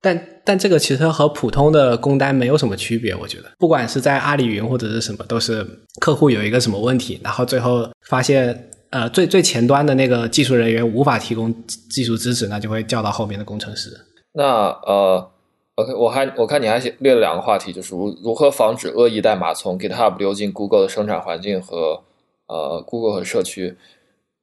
[0.00, 5.64] 但但这个其实和普通的工单没有什么区别，我觉得，不管是在阿里云或者是什么，都是
[6.00, 13.90] 客户有一个什么问题，然后最后发现，呃，最最前端的那个技术人员无法提供技术支持，那就会叫到后面的工程师。
[14.32, 15.30] 那呃
[15.76, 22.02] ，OK，我还我看你还列了两个话题，就是如如何防止恶意代码从 GitHub 流进 Google 的生产环境和
[22.46, 23.76] 呃 Google 和社区。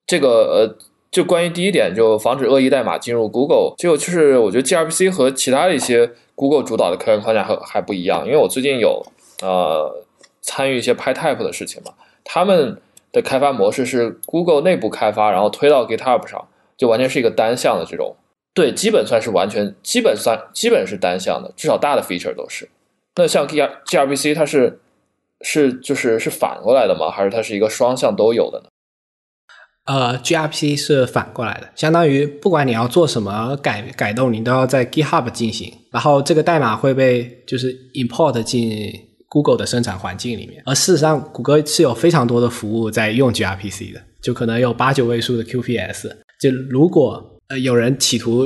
[0.05, 0.77] 这个呃，
[1.11, 9.03] 就关于第一点，就防止恶意代码进入 Google，就就是我觉得 gRPC 和其他的一些 Google 主导的开源框架还还不一样，因为我最近有
[9.41, 10.05] 呃
[10.41, 11.93] 参与一些 PyType 的事情嘛，
[12.23, 12.79] 他们
[13.11, 16.47] 的开发模式是 Google 内部开发，然后推到 GitHub 上，
[16.77, 18.15] 就完全是一个单向的这种。
[18.53, 22.67] 对，基本算是完全，基本算基本是单向的，至少大的 feature 都是。
[23.15, 24.79] 那像 G R G R P C 它是
[25.41, 27.09] 是就是是反过来的吗？
[27.09, 28.69] 还是它是一个双向都有的呢？
[29.87, 38.93] 呃，gRPC 是反过来的，相当于不管你要做什么改改动，你都要在 GitHub 进行，然后这个代码会被就是 import 进
[39.29, 40.61] Google 的生产环境里面。
[40.65, 46.11] 而事实上，谷歌是有非常多的服务在用 gRPC 的，就可能有八九位数的 QPS。
[46.41, 48.45] 就如果呃有人企图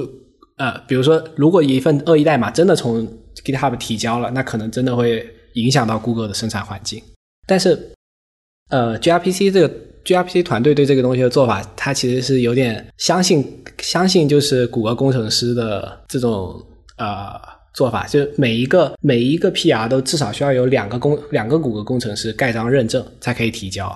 [0.58, 3.08] 呃，比如说如果一份恶意代码真的从
[3.44, 7.02] GitHub 提交了，那可能真的会影响到 Google 的生产环境。
[7.48, 7.94] 但是
[8.70, 9.74] 呃，gRPC 这个
[10.06, 13.46] gRPC 团队对这个东西的做法，它其实是有点相信
[13.80, 16.60] 相信就是谷歌工程师的这种
[16.98, 17.32] 呃
[17.74, 23.90] 做法，就是每一个每一个 PR 都至少需要有两个工两个谷歌工程师盖章认证才可以提交。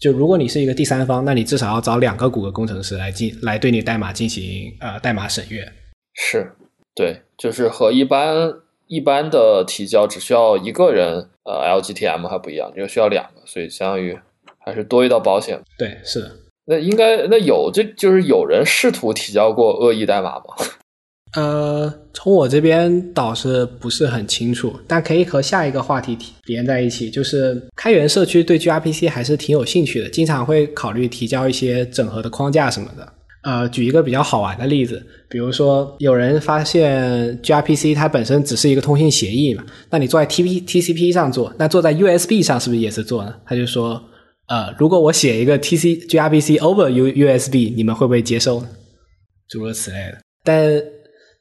[0.00, 5.70] 就如果你是一个第三方，那你至少要找两个谷歌工程师来进来对你代码进行呃代码审阅。
[6.14, 6.52] 是，
[6.94, 8.50] 对，就是和一般
[8.86, 14.18] 一般的提交只需要一个人，呃，LGTM 还不一样，这个需要两个，所以相当于
[14.64, 15.58] 还是多一道保险。
[15.78, 16.30] 对，是的。
[16.66, 20.44] 那应该那有这就是有人试图提交过恶意代码吗？
[21.36, 33.12] 呃，从我这边倒是不是很清楚，但可以和下一个话题连在一起，就是开源社区对 gRPC 还是挺有兴趣的，经常会考虑提交一些整合的框架什么的。
[33.42, 43.32] 呃，举一个比较好玩的例子，比如说有人发现 gRPC 它本身只是一个通信协议嘛，那你坐在 TP TCP 上做，那坐在 USB 上是不是也是做呢？
[43.46, 44.02] 他就说，
[44.50, 48.68] 呃，如果我写一个 T C G R B C over U USB，你们会不会接受呢？
[49.48, 50.18] 诸如此类的。
[50.42, 50.82] 但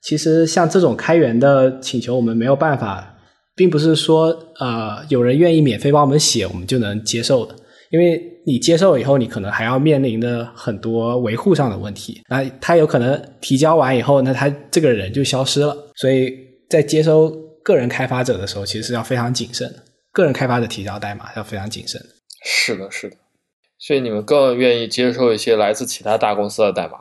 [0.01, 3.17] 其实像这种开源的请求，我们没有办法，
[3.55, 4.27] 并不是说
[4.59, 7.55] 呃有人愿意免费帮我们写，我们就能接受的。
[7.89, 12.21] 因为你接受以后，你可能还要面临的很多维护上的问题。
[12.29, 15.75] 那他有可能提交完以后，那他这个人就消失了。
[15.95, 16.31] 所以
[16.69, 19.83] 在接收个人开发者的时候，其实是要非常谨慎的。
[20.13, 22.07] 个人开发者提交代码要非常谨慎的。
[22.43, 23.17] 是的，是的。
[23.77, 26.99] 所以你们更愿意接受一些来自其他大公司的代码？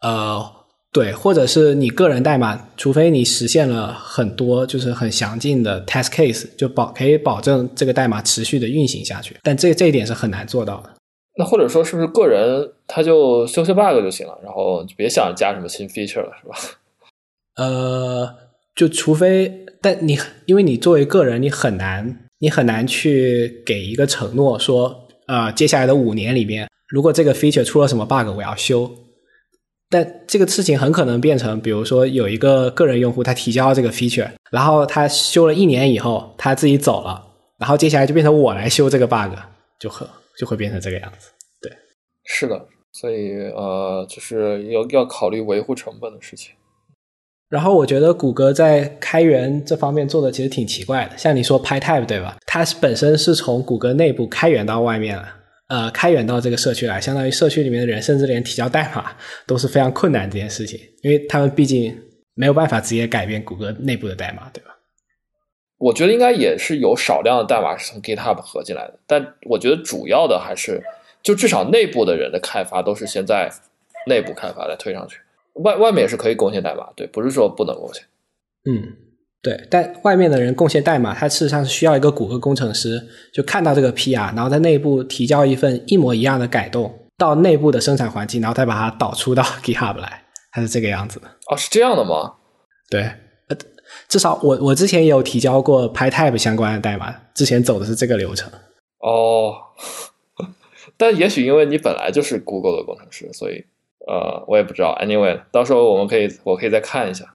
[0.00, 0.56] 呃。
[0.92, 9.36] 对，或者是你个人代码，除非你实现了很多就是很详尽的 test case，就保可以保证这个代码持续的运行下去。
[9.44, 10.92] 但这这一点是很难做到的。
[11.36, 16.56] 那或者说，是不是个人他就修修 bug 就行了，然后就别想着加什么新 feature 了，是吧？
[17.54, 18.34] 呃，
[18.74, 28.90] 就除非，但你因为你作为个人，你很难，你很难去给一个承诺说，呃，接下来的五年里边，如果这个 feature 出了什么 bug，我要修。
[29.90, 37.22] 但这个事情很可能变成，比如说有一个个人用户他提交这个 feature，然后他修了一年以后他自己走了，
[37.58, 39.34] 然后接下来就变成我来修这个 bug，
[39.78, 41.30] 就很就会变成这个样子。
[41.60, 41.70] 对，
[42.24, 46.54] 是的，所以呃，就是要要考虑维护成本的事情。
[47.50, 52.38] 然后我觉得谷歌在开源这方面做的其实挺奇怪的，像你说 PyType 对吧？
[52.46, 55.28] 它本身是从谷歌内部开源到外面了。
[55.66, 59.12] 呃，开源到这个社区来，相当于社区里面的人，甚至连提交代码
[59.46, 61.96] 都是非常困难这件事情，因为他们毕竟
[62.34, 64.76] 没有办法直接改变谷歌内部的代码，对吧？
[65.78, 70.82] 我觉得应该也是有少量的代码是从 GitHub 合进来的，但我觉得主要的还是
[71.22, 73.48] 就至少内部的人的开发都是先在
[74.06, 75.18] 内部开发再推上去，
[75.54, 78.02] 外外面也是可以贡献代码，对，不是说不能贡献。
[78.64, 78.96] 嗯，
[79.42, 91.26] 对，但外面的人贡献代码，他事实上是需要一个谷歌工程师就看到这个 PR，然后在内部提交一份一模一样的改动到内部的生产环境，然后再把它导出到 GitHub 来，它是这个样子的。
[91.50, 92.34] 哦，是这样的吗？
[92.88, 93.02] 对，
[93.48, 93.56] 呃，
[94.08, 98.50] 至少我我之前也有提交过 PyType 相关的代码，之前走的是这个流程。
[98.98, 99.54] 哦，
[100.96, 103.64] 但也许因为你本来就是 Google 的工程师，所以
[104.10, 104.98] 呃，我也不知道。
[105.00, 107.32] Anyway，到时候我们可以我可以再看一下。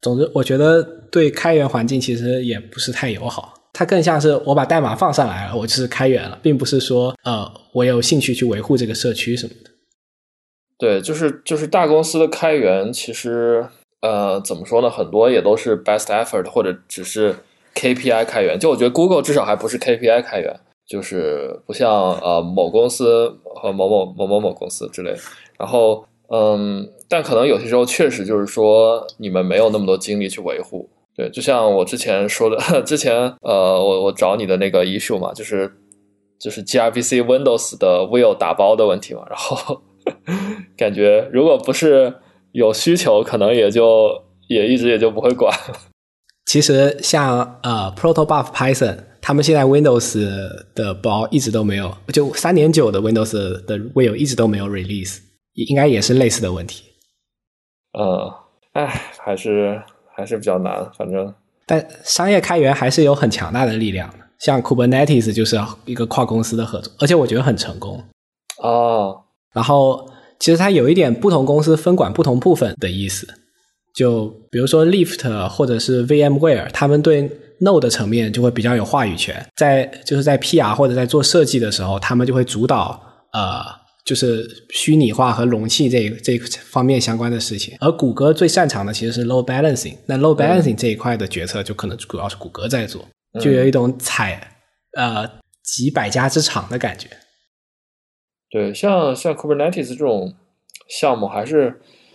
[0.00, 9.70] 总之，我觉得对开源环境其实也不是太友好，它更像是我把代码放上来了，我就是开源了，并不是说呃我有兴趣去维护这个社区什么的。
[10.76, 13.64] 对，就是就是大公司的开源，其实
[14.02, 14.90] 呃怎么说呢？
[14.90, 17.34] 很多也都是 best effort 或者只是
[17.74, 18.58] KPI 开源。
[18.58, 21.90] 就我觉得 Google 至少还不是 KPI 开源，就是不像
[22.20, 25.14] 呃某公司和某某某某某公司之类。
[25.58, 26.90] 然后嗯。
[27.06, 30.88] 但可能有些时候确实就是说，你们没有那么多精力去维护。
[31.14, 35.70] 对，就像我之前说的， 之前呃，我我找你的那个 issue 嘛，就是
[36.40, 39.20] 就是 gRPC Windows 的 will 打包的问题嘛。
[39.28, 39.82] 然后
[40.76, 42.12] 感觉如果不是
[42.50, 44.10] 有需求，可能也就
[44.48, 45.56] 也一直也就不会管。
[46.46, 50.18] 其实像呃 Protobuf Python，他们现在 Windows
[50.74, 55.18] 的包一直都没有，就三点九的 Windows 的 will 一直都没有 release，
[55.54, 56.84] 应该也是类似的问题。
[57.98, 58.30] 嗯，
[58.72, 58.86] 哎，
[59.18, 59.80] 还是
[60.14, 61.32] 还是比较难，反正。
[61.66, 68.02] 但商业开源还是有很强大的力量的，像 Kubernetes 就是一个跨公司的合作，而且我觉得很成功。
[68.62, 69.22] 哦。
[69.52, 73.26] 然后，其实它有一点不同公司分管不同部分的意思，
[73.94, 77.30] 就比如说 Lyft 或者是 VMware，他们对
[77.60, 83.00] Node 层面就会比较有话语权，在就是在 PR 或者在做设计的时候，他们就会主导
[83.32, 83.83] 呃。
[84.04, 89.96] 就是虚拟化和容器这这方面相关的事情，而谷歌最擅长的其实是 load balancing。
[90.06, 93.08] 那 load balancing 这一块的决策就可能主要是谷歌在做，
[93.40, 94.56] 就有一种采
[94.96, 95.26] 呃
[95.62, 97.08] 几百家之长的感觉。
[98.50, 100.34] 对，像像 Kubernetes 这种
[100.88, 101.70] 项目还是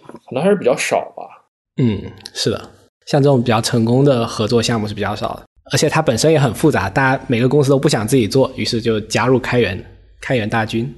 [0.05, 1.49] 可能还是比较少吧。
[1.81, 2.69] 嗯，是的，
[3.07, 9.83] 像这种比较成功的合作项目是比较少的，而且它本身也很复杂，大家每个公司都不想自己做，于是就加入开源
[10.21, 10.95] 开源大军。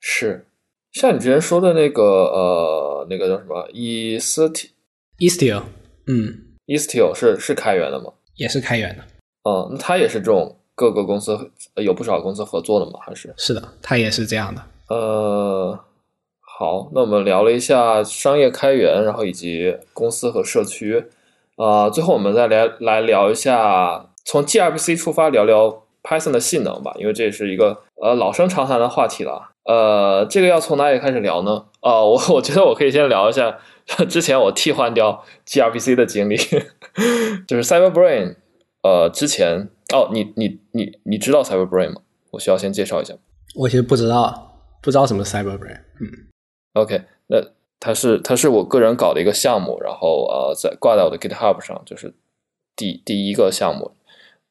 [0.00, 0.46] 是，
[0.92, 4.70] 像你之前说的那个呃，那个叫什么 e s t
[5.18, 5.62] e s t i l
[6.06, 8.10] 嗯 e s t i l 是是开源的吗？
[8.36, 9.04] 也是开源的。
[9.44, 12.98] 嗯，那它也是这种各个公司有不少公司合作的吗？
[13.02, 13.32] 还是？
[13.36, 14.62] 是的，它也是这样的。
[14.88, 15.78] 呃，
[16.40, 21.04] 好，那我们聊了一下商业开源，然后以及公司和社区，
[21.56, 29.49] 啊，最后我们再来来聊一下，从 gRPC 出发聊聊 Python 的性能吧，因为这是一个呃老生常谈的话题了。
[29.64, 31.66] 呃，这个要从哪里开始聊呢？
[31.80, 33.58] 啊，我我觉得我可以先聊一下
[34.08, 36.36] 之前我替换掉 gRPC 的经历，
[37.46, 38.36] 就是 CyberBrain。
[38.82, 42.00] 呃，之前哦，你你你你知道 CyberBrain 吗？
[42.30, 43.14] 我需要先介绍一下。
[43.54, 45.80] 我其实不知道，不知道什么 CyberBrain。
[46.00, 46.10] 嗯
[46.72, 47.36] ，OK，那
[47.78, 52.14] 它是它是我个人搞的一个项目，然后呃，在挂在我的 GitHub 上，就是
[52.74, 53.92] 第第一个项目。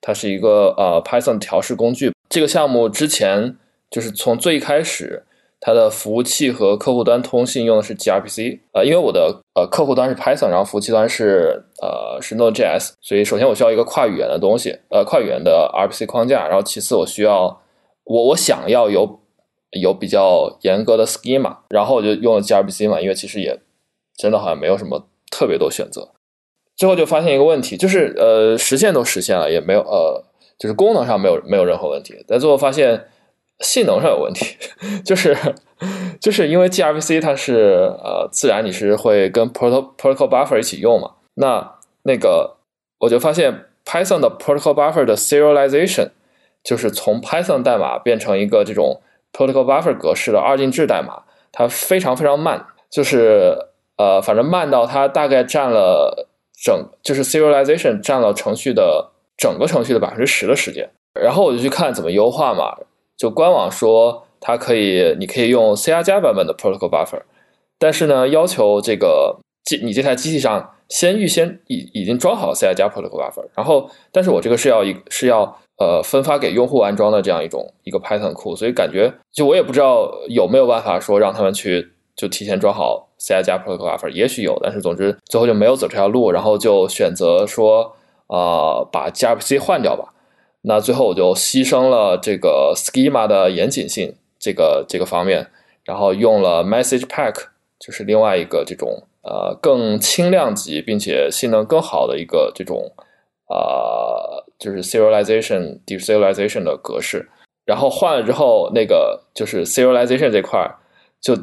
[0.02, 2.14] 它是一个呃 Python 调试工具。
[2.30, 3.58] 这个项目之前。
[3.90, 5.24] 就是从最开始，
[5.60, 17.62] 它的服务器和客户端通信用的是 gRPC，呃，因为我的呃客户端是 Python，然后服务器端是呃是 Node.js，所以首先我需要一个跨语言的东西，呃，跨语言的 RPC 框架，然后其次我需要
[18.04, 19.20] 我我想要有
[19.82, 23.60] 有比较严格的 schema，然后我就用了 gRPC 嘛，因为其实也
[24.16, 26.10] 真的好像没有什么特别多选择，
[26.78, 30.24] 最后就发现一个问题，就是呃实现都实现了，也没有呃
[30.58, 33.08] 就是功能上没有没有任何问题，但最后发现。
[33.60, 34.58] 性能上有问题，
[35.04, 35.38] 就是
[36.20, 42.58] 就是因为 gRPC 它是呃自然你是会跟 protocol protocol buffer 一起用嘛，那那个
[43.00, 46.10] 我就发现 Python 的 protocol buffer 的 serialization
[46.64, 49.02] 就是从 Python 代码变成一个这种
[49.34, 53.58] protocol buffer 格式的二进制代码，它非常非常慢，就是
[53.98, 56.28] 呃反正慢到它大概占了
[56.64, 62.78] 整就是 serialization 占了程序的整个程序的百分之十的时间，然后我就去看怎么优化嘛。
[63.20, 67.22] 就官网说它可以，你可以用 C 加加版本的 protocol buffer，
[67.78, 75.42] 但是呢，要求这个机你这台机器上先预先已已经装好 C 加加 protocol buffer，然后，但是我这个是要一是要
[75.80, 87.94] 呃分发给用户安装的这样一种一个 Python 库，所以感觉就我也不知道有没有办法说让他们去就提前装好 C 加加 protocol buffer，也许有，但是总之最后就没有走这条路，然后就选择说
[88.28, 90.14] 啊把 gRPC 换掉吧。
[90.62, 95.48] 那最后我就牺牲了这个 schema 的严谨性这个这个方面，
[95.86, 97.36] 然后用了 message pack，
[97.80, 102.92] 就是另外一个这种呃更轻量级并且性能更好的一个这种
[103.48, 107.30] 呃就是 serialization deserialization 的格式。
[107.66, 110.60] 然后换了之后，那个就是 serialization 这块
[111.22, 111.38] 就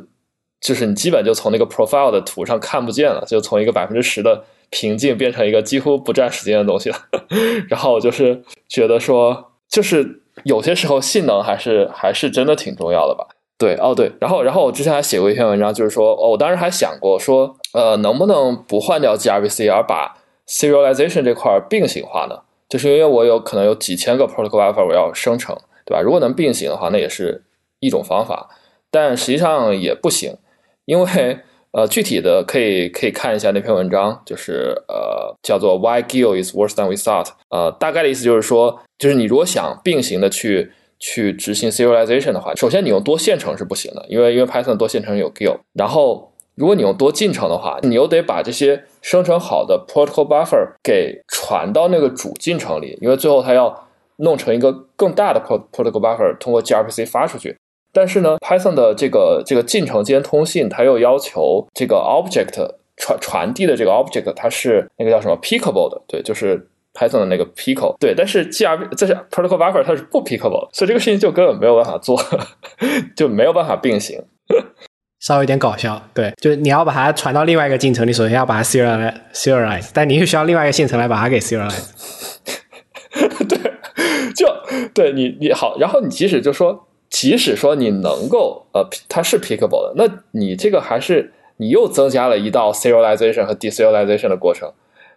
[0.60, 6.96] 就是你基本就从那个 profile 的图上看不见了，就从一个百分之十的平静变成一个几乎不占时间的东西了。
[7.68, 13.26] 然后我就是觉得说，就是有些时候性能还是还是真的挺重要的吧。
[13.58, 22.40] 对，哦对，然后然后我之前还写过一篇文章，就是说，哦，我当时还想过说，呃，能不能不换掉 gRPC，而把 serialization 这块并行化呢？
[22.68, 25.56] 就是因为我有可能有几千个 protocol buffer 我要生成。
[25.88, 26.00] 对吧？
[26.02, 27.44] 如果能并行的话，那也是
[27.78, 28.48] 一种方法，
[28.90, 30.36] 但实际上也不行，
[30.84, 31.38] 因为
[31.76, 37.28] 呃，具体的可以可以看一下那篇文章，就是呃，叫做 Why Gil is worse than we thought。
[37.50, 45.58] 呃，大概的意思就是说，就是你如果想并行的去去执行 serialization 的话，首先你用多线程是不行的，因为因为 Python 多线程有 Gil。
[45.74, 53.82] 然后如果你用多进程的话，你又得把这些生成好的 protocol buffer 给传到那个主进程里，因为最后它要。
[54.18, 55.38] 弄成一个更大的
[55.70, 57.54] protocol buffer，通过 gRPC 发出去。
[57.96, 62.52] 但是呢，Python 的这个这个进程间通信，它又要求这个 object
[62.98, 67.96] 传传递的这个 object 它是那个叫什么 pickable 的，对，就是 Python 的那个 pickle。
[67.98, 72.20] 对，但是 gRPC 这是 protocol buffer 它是不 pickable，所以这个事情就根本没有办法做，
[73.16, 74.22] 就没有办法并行。
[75.20, 81.88] 稍微有点搞笑，对，就是你要把它传到另外一个进程，你首先要把它 serialize，但你又需要另外一个进程来把它给 serialize。
[83.48, 83.58] 对。
[84.36, 84.46] 就
[84.92, 86.85] 对你你好，然后你即使就说，
[87.18, 94.70] 即使说你能够呃，它是 pickable 的，那你这个还是你又增加了一道 serialization 和 deserialization 的过程，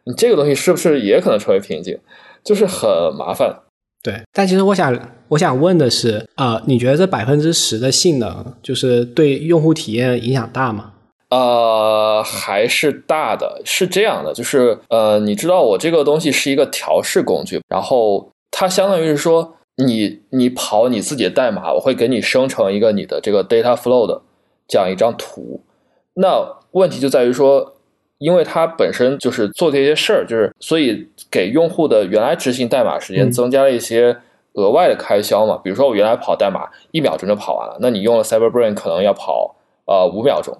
[0.05, 1.99] 你这个东西是不是也可能成为瓶颈？
[2.41, 3.53] 就是很麻烦。
[4.01, 4.97] 对，但其实我想
[5.27, 10.93] 我想问的是，呃，你觉得这百分之十的性能，就是对用户体验影响大吗？
[11.31, 18.29] 呃，还是大的，是这样的，就是呃，你知道我这个东西是一个调试工具，然后。
[18.51, 19.55] 它相当于是说，
[19.85, 24.21] 你你跑你自己的代码，我会给你生成一个你的这个 data flow 的
[24.67, 25.61] 这样一张图。
[26.15, 27.75] 那问题就在于说，
[28.17, 34.17] 因为它本身就是做这些事儿，就是所以给用户的原来执行代码时间增加了一些
[34.53, 35.57] 额外的开销嘛。
[35.63, 39.55] 比如说我原来跑代码一秒钟就跑完了，那你用了 Cyberbrain 可能要跑
[39.85, 40.57] 呃五秒钟，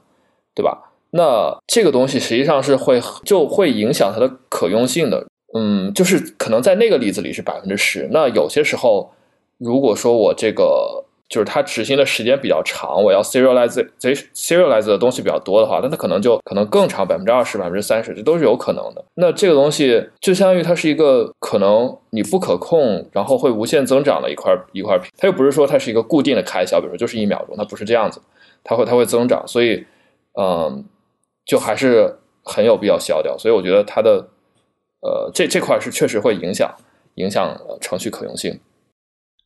[0.55, 0.93] 对吧？
[1.11, 5.27] 那这个东西实际上是会就会影响它的可用性的。
[5.53, 8.07] 嗯，就是可能在那个例子里是百分之十。
[8.11, 9.11] 那有些时候，
[9.57, 13.87] 如果说我这个就是它执行的时间比较长，我要 serialize
[14.33, 19.03] serialize 的东西比较多的话，那它可能就可能更长，百分之二十、百分之三十，这都是有可能的。
[19.15, 28.21] 那这个东西就相当于它是一个可能你不可控，然后会无限增长的一块一块它又不是说它是一个固定的开销，比如说就是一秒钟，它不是这样子，
[28.63, 29.83] 它会它会增长，所以
[30.39, 30.85] 嗯，
[31.45, 33.35] 就还是很有必要消掉。
[33.35, 34.27] 所以我觉得它的。
[35.01, 36.73] 呃，这这块是确实会影响
[37.15, 38.59] 影响程序可用性。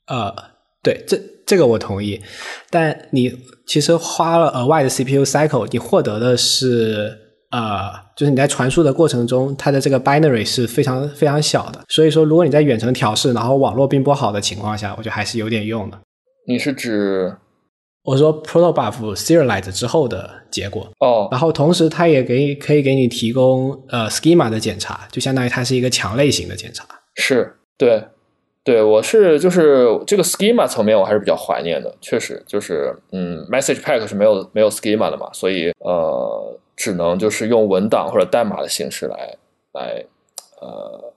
[0.07, 0.33] 呃，
[0.81, 2.21] 对，这这个我同意。
[2.69, 3.31] 但你
[3.65, 7.17] 其实花了额外的 CPU cycle，你获得的是
[7.51, 11.81] 呃，就是你在传输的过程中，它的这个 binary 是非常非常小的。
[11.87, 15.99] 所以说，如果你在远程调试，然后网络并不好的情况下，我觉得还是有点用的。
[16.47, 17.37] 你是指？
[18.03, 26.85] 我说 protobuf serialize 之后的结果哦，然后同时它也给可以给你提供呃 schema 的检查，就相当于它是一个强类型的检查。
[27.15, 28.03] 是，对，
[28.63, 39.37] 对我是就是这个 schema 层面我还是比较怀念的，确实就是嗯，message pack 是没有没有 schema 的嘛，所以呃，只能就是用文档或者代码的形式来
[39.73, 40.05] 来
[40.61, 41.13] 呃。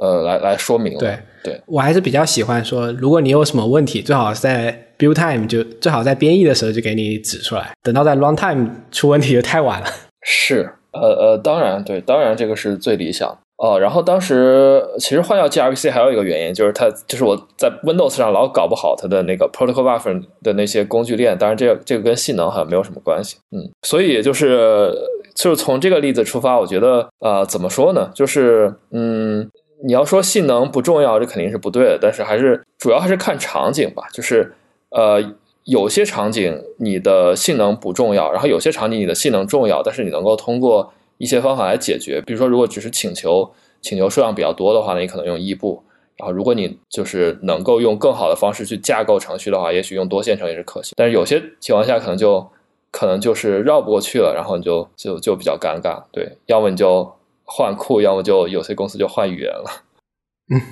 [0.00, 0.96] 呃，来来说明。
[0.96, 9.86] 对对，我还是比较喜欢说，如果你有什么问题，最好在 build time 就最好在编译的时候就给你指出来，等到在 run time 出问题就太晚了。
[10.22, 13.80] 是，呃呃，当然对，当然这个是最理想哦。
[13.80, 23.38] 然后当时其实换掉 gRPC 还有一个原因，就是它就是我在 Windows 上老搞不好它的那个 protocol buffer 的那些工具链，当然这个这个跟性能好像没有什么关系。
[23.50, 24.92] 嗯，所以就是
[25.34, 29.50] 就是从这个例子出发，我觉得呃怎么说呢，就是嗯。
[29.82, 31.98] 你要说性能不重要，这肯定是不对的。
[31.98, 34.02] 但是还是主要还是看场景吧。
[34.12, 34.52] 就是，
[34.90, 35.34] 呃，
[35.64, 42.22] 有些场景你的性能不重要，然后有些场景你的性能重要，但是你能够通过一些方法来解决。
[42.26, 45.82] 比如说，如果只是请求请求数量比较多的话，那你可能用异步。
[46.16, 50.92] 然后，如果你就是能够用更好的方式去架构程序的话，也许用多线程也是可行。
[50.96, 52.46] 但是有些情况下可能就
[52.90, 56.02] 可能就是绕不过去了，然后你就就就比较尴尬。
[56.12, 57.10] 对，要么你就。
[57.52, 59.82] 换库，要么就有些公司就换语言了。
[60.54, 60.62] 嗯，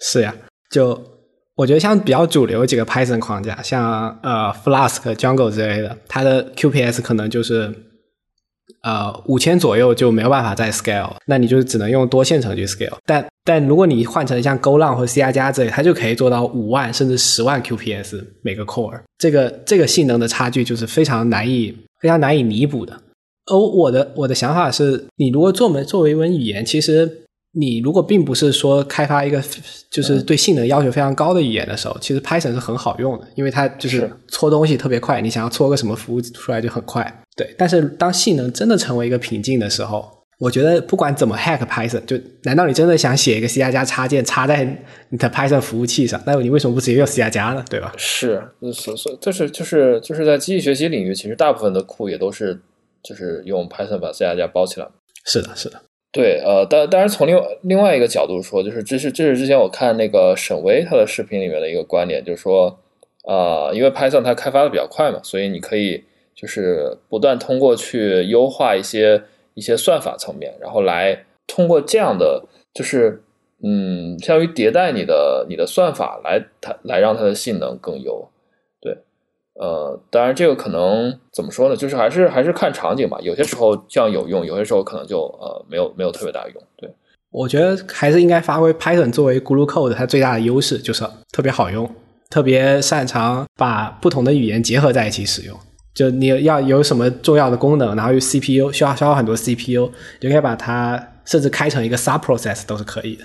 [0.00, 0.34] 是呀，
[0.70, 0.98] 就
[1.58, 7.74] 我觉得像比较主流几个 Python 框架，像呃 Flask、Django 之类的，它的 QPS 可能就是
[8.82, 12.96] 呃五千左右就没有办法再 scale，那你就只能用多线程去 scale。
[13.04, 22.92] 但但如果你换成像 GoLang 或 C 加加之类，它就可以做到五万甚至十万 QPS 每个 core，这个这个性能的差距就是非常难以非常难以弥补的。
[23.46, 27.22] 而我的我的想法是，你如果做门作为一门语言，其实
[27.58, 29.42] 你如果并不是说开发一个
[29.90, 37.22] 就是对性能要求非常高的语言的时候，其实 Python 是很好用的，因为它就是搓东西特别快，你想要搓个什么服务出来就很快。
[37.36, 44.64] 对，但是当性能真的成为一个瓶颈的时候，我觉得不管怎么 hack Python，就难道你真的想写一个 C 加加插件插在
[45.08, 46.22] 你的 Python 服务器上？
[46.24, 47.64] 那你为什么不直接用 C 加加呢？
[47.68, 47.92] 对吧？
[47.96, 48.42] 是，
[48.72, 52.60] 所所就是就是就是在机器学习领域，其实大部分的库也都是。
[53.00, 54.88] 就是用 Python 把 C 加加包起来。
[55.24, 55.80] 是的，是的。
[56.10, 62.78] 对，呃，当当然从另外另外一个角度说，就是这是这是之前我看那个沈巍他的视频里面的一个观点，就是说，
[63.24, 66.02] 啊，因为 Python 它开发的比较快嘛，所以你可以
[66.34, 72.42] 就是不断通过去优化一些一些算法层面，然后来通过这样的
[72.72, 73.22] 就是
[73.62, 78.26] 嗯，相当于迭代你的你的算法来它来让它的性能更优。
[79.60, 81.74] 呃，当然，这个可能怎么说呢？
[81.74, 83.18] 就是还是还是看场景吧。
[83.20, 86.62] 有些时候这样有用，有些时候可能就呃没有没有特别大用。
[86.76, 86.88] 对，
[87.32, 91.92] 我觉得还是应该发挥 Python 作为 Glue Code 它最大的优势，就是特别好用，
[92.30, 95.58] 特别擅长把不同的语言结合在一起使用。
[95.92, 99.90] 就你要有什么重要的功能，然后用 CPU 需要消耗很多 CPU，
[100.20, 103.24] 就可以把它甚至开成一个 sub process 都是可以的。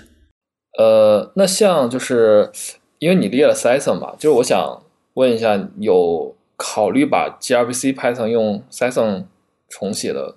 [0.79, 2.49] 呃，那像就是
[2.97, 4.79] 因为你列了 Python 嘛，就是我想。
[5.15, 9.25] 问一下，有考虑把 gRPC Python 用 Python
[9.69, 10.35] 重写的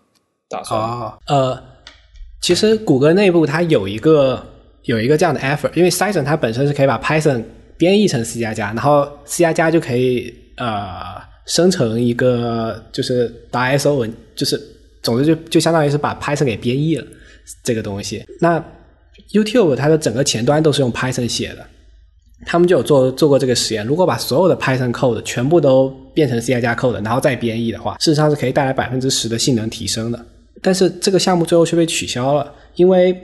[0.48, 1.18] 打算吗？
[1.26, 1.62] 呃，
[2.40, 4.44] 其实谷歌内部它有一个
[4.82, 7.42] 有一个这样的 effort，因为 Python 它本身是可以把 Python
[7.78, 10.94] 编译成 C 加加，然后 C 加加就可以呃
[11.46, 14.60] 生成一个就是 ISO 文，就是
[15.02, 17.06] 总之就就相当于是把 Python 给编译了
[17.62, 18.24] 这个东西。
[18.40, 18.62] 那
[19.32, 21.66] YouTube 它的整个前端都是用 Python 写的。
[22.44, 30.26] 他们就有做做过这个实验，如果把所有的 Python code 全部都变成 C 加加 code，然后再编译的话，事实上是可以带来百分之十的性能提升的。
[30.62, 33.16] 但是这个项目最后却被取消了，因为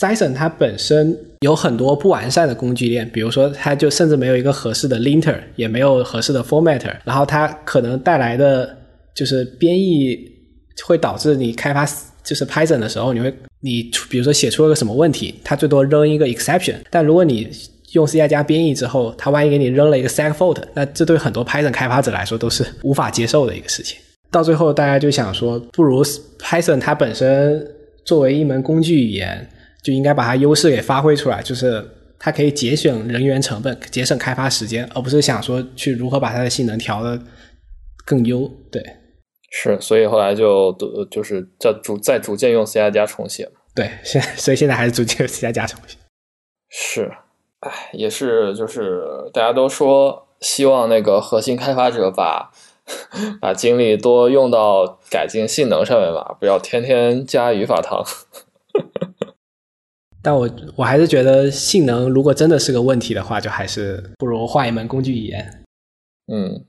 [0.00, 8.76] Python 它本身有很多不完善的工具链，比如说它就甚至没有一个合适的 linter，也没有合适的 formatter，然后它可能带来的
[9.14, 10.18] 就是编译
[10.84, 11.88] 会导致你开发
[12.22, 17.48] 就是 Python 的时候，你会你比如说写出了个什么问题，它最多扔一个 exception，但如果你
[17.92, 23.98] 用 C 加加编译之后，它万一给你扔了一个 seg fault，那这对很多 Python 开发者来说都是无法接受的一个事情。
[24.30, 26.04] 到最后，大家就想说，不如
[26.38, 27.66] Python 它本身
[28.04, 29.48] 作为一门工具语言，
[29.82, 31.82] 就应该把它优势给发挥出来，就是
[32.18, 37.18] 它可以节省人员成本，节省开发时间，而不是想说去如何把它的性能调的
[38.04, 38.46] 更优。
[38.70, 38.82] 对，
[39.50, 45.96] 是，所以后来就都就是在逐在逐渐用 C 加加重写对，现所以现在还是逐渐用 C 加加重写。
[46.68, 47.10] 是。
[47.60, 52.52] 哎，也是，就是大家都说希望那个核心开发者把
[53.40, 58.04] 把精力多用到改进性能上面吧，不要天天加语法糖。
[60.22, 65.64] 但我我还是觉得性能如果真的是个问题的话，就还是不如换一门工具语言。
[66.32, 66.64] 嗯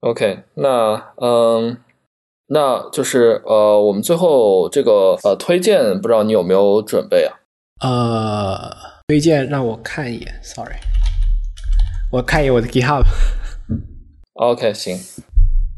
[0.00, 1.78] ，OK，那嗯，
[2.46, 7.34] 那就是呃，我们最后这个呃推荐，不知道你有没有准备啊？
[7.80, 8.93] 呃。
[9.06, 10.76] 推荐让我看一眼，sorry，
[12.10, 13.04] 我看一眼我的 GitHub。
[14.32, 14.98] OK，行，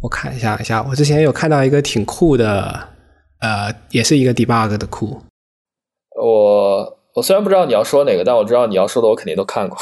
[0.01, 2.91] 我看一下一下，我之前有看到一个挺酷的，
[3.41, 5.21] 呃，也是一个 debug 的库。
[6.15, 9.77] 我我虽然不知道你要说哪个，但我知道你要说的，我肯定都看过。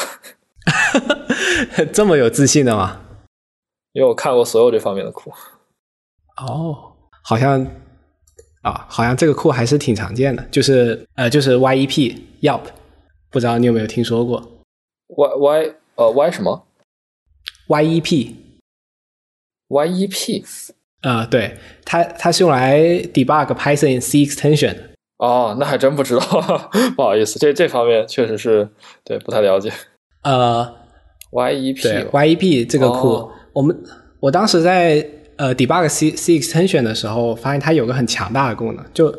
[1.92, 2.98] 这么有自信的吗？
[3.92, 5.30] 因为我看过所有这方面的库。
[6.38, 7.62] 哦，好像
[8.62, 12.62] 啊，好像这个库还是挺常见的，就是呃，就是 YEP Yup。
[13.34, 14.40] 不知道你有没有听说过
[15.08, 16.64] ？Y Y 呃 Y 什么
[17.66, 18.36] ？Y E P
[19.66, 20.44] Y E P
[21.00, 22.78] 啊，对，它它是用来
[23.12, 24.80] debug Python C extension 的。
[25.18, 28.68] 哦，那还真不知道， 不好意思，这这方面确实是
[29.02, 29.72] 对不太了解。
[30.22, 30.72] 呃
[31.32, 33.76] ，Y E P 对 Y E P 这个库，我们
[34.20, 35.04] 我当时在
[35.34, 39.12] 呃 debug C C extension 的时候，发现它有个很强大的功能，就。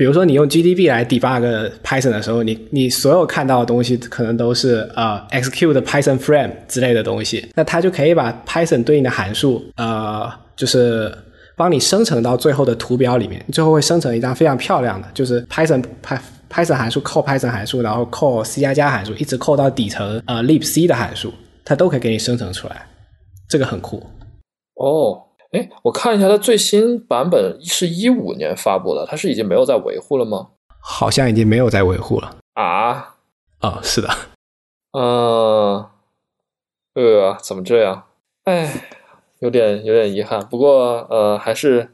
[0.00, 11.14] 比如说，你用 GDB 来 debug Python 的时候，你你所有看到的东西可能都是呃 execute Python frame 之类的东西，那它就可以把 Python 对应的函数呃就是
[11.54, 15.84] 帮你生成到最后的图表里面，最后会生成一张非常漂亮的，就是 Python
[16.48, 21.30] Python 函数扣 Python 函数，然后扣 C 加加函数，一直扣到底层呃 libc 的函数，
[21.62, 22.86] 它都可以给你生成出来，
[23.50, 23.98] 这个很酷。
[24.76, 25.20] 哦，
[25.52, 30.48] 哎，我看一下它最新版本是一五年发布的，它是已经没有在维护了吗？
[30.80, 33.16] 好像已经没有在维护了啊？
[33.60, 34.08] 哦，是的。
[34.92, 35.86] 嗯，
[36.94, 38.04] 呃，怎么这样？
[38.44, 38.84] 哎，
[39.40, 40.40] 有点有点遗憾。
[40.48, 41.90] 不过呃，还是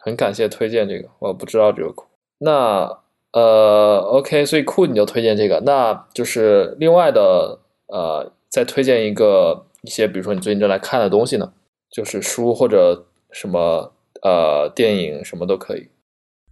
[0.00, 2.06] 很感谢推荐这个，我不知道这个库。
[2.38, 2.98] 那。
[3.36, 7.58] 呃，OK，所以库你就推荐这个，那就是另外的
[7.88, 11.52] 呃，再推荐一个一些，比如说你最近正在看的东西呢，
[11.94, 13.92] 就是书或者什么
[14.22, 15.88] 呃电影什么都可以。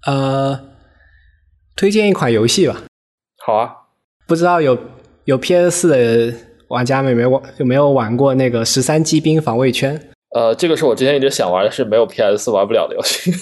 [0.07, 0.59] 呃，
[1.75, 2.85] 推荐一款游戏吧。
[3.45, 3.75] 好啊，
[4.29, 4.79] 不知道有
[5.25, 6.35] 有 PS 四的
[6.69, 10.01] 玩家们有没有玩有没有玩过那个十三机兵防卫圈？
[10.37, 13.33] 呃，这个是我之前一直想玩的是没有 PS 四玩不了的游戏。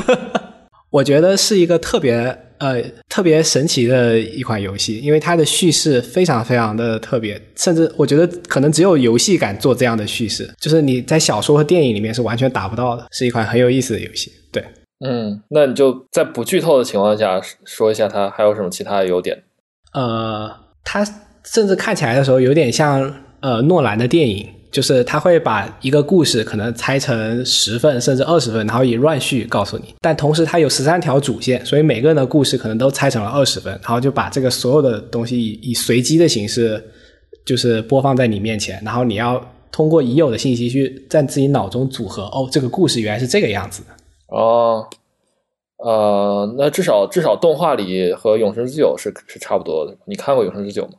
[0.90, 2.42] 我觉得是一个特别。
[2.58, 14.32] 呃，特别神奇的一款游戏，因为它的叙事非常非常的特别，甚至我觉得可能只有游戏敢做这样的叙事，就是你在小说和电影里面是完全达不到的，是一款很有意思的游戏。
[14.50, 14.64] 对，
[15.06, 19.42] 嗯，那你就在不剧透的情况下说一下它还有什么其他的优点。
[19.92, 20.50] 呃，
[20.82, 21.04] 它
[21.44, 24.48] 甚至看起来的时候有点像呃诺兰的电影。
[24.70, 29.94] 就是他会把一个故事可能拆成十份甚至二十份，然后以乱序告诉你。
[30.00, 36.82] 但同时，它有十三条主线，所以每个人的故事可能都拆成了二十份，然后就把这个所有的东西以随机的形式，
[37.46, 38.82] 就是播放在你面前。
[38.84, 42.24] 然后你要通过已有的信息去在自己脑中组合。
[42.24, 43.88] 哦，这个故事原来是这个样子的。
[44.28, 44.86] 哦，
[45.78, 49.96] 呃，那至少至少动画里和《永生之酒》是是差不多的。
[50.06, 50.94] 你看过《永生之酒》吗？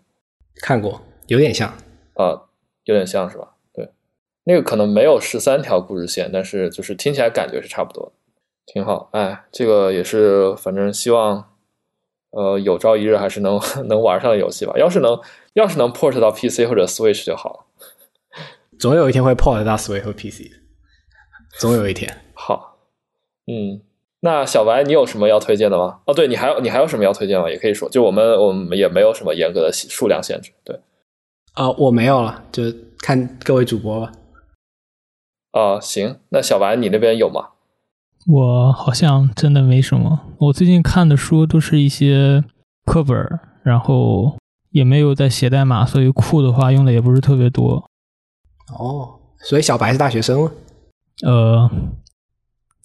[0.61, 1.67] 看过，有点像
[2.15, 2.33] 啊，
[2.85, 3.47] 有点像是吧？
[4.49, 8.11] 那个可能没有十三条故事线，但是就是听起来感觉是差不多的，
[8.65, 9.09] 挺好。
[9.11, 11.51] 哎，这个也是，反正希望，
[12.31, 13.59] 呃，有朝一日还是能
[13.89, 14.71] 能玩上的游戏吧。
[14.77, 15.19] 要是能，
[15.55, 17.59] 要是能 port 到 PC 或者 Switch 就好了。
[18.79, 20.49] 总有一天会 port 到 Switch 和 PC，
[21.59, 22.21] 总有一天。
[22.33, 22.77] 好，
[23.47, 23.81] 嗯，
[24.21, 25.99] 那小白，你有什么要推荐的吗？
[26.05, 27.49] 哦，对你还有你还有什么要推荐吗？
[27.49, 30.53] 也可以说，就我们我们也没有什么严格的数量限制。
[30.63, 30.79] 对，
[31.55, 32.63] 啊，我没有了，就
[32.99, 34.09] 看各位主播吧。
[35.57, 37.49] 啊，行，那小白你那边有吗？
[38.27, 40.19] 我好像真的没什么。
[40.37, 42.43] 我最近看的书都是一些
[42.85, 43.17] 课本，
[43.63, 44.37] 然后
[44.69, 47.89] 也没有在写代码，所以库的话用的也不是特别多。
[48.77, 50.51] 哦，所以小白是大学生了？
[51.25, 51.71] 呃，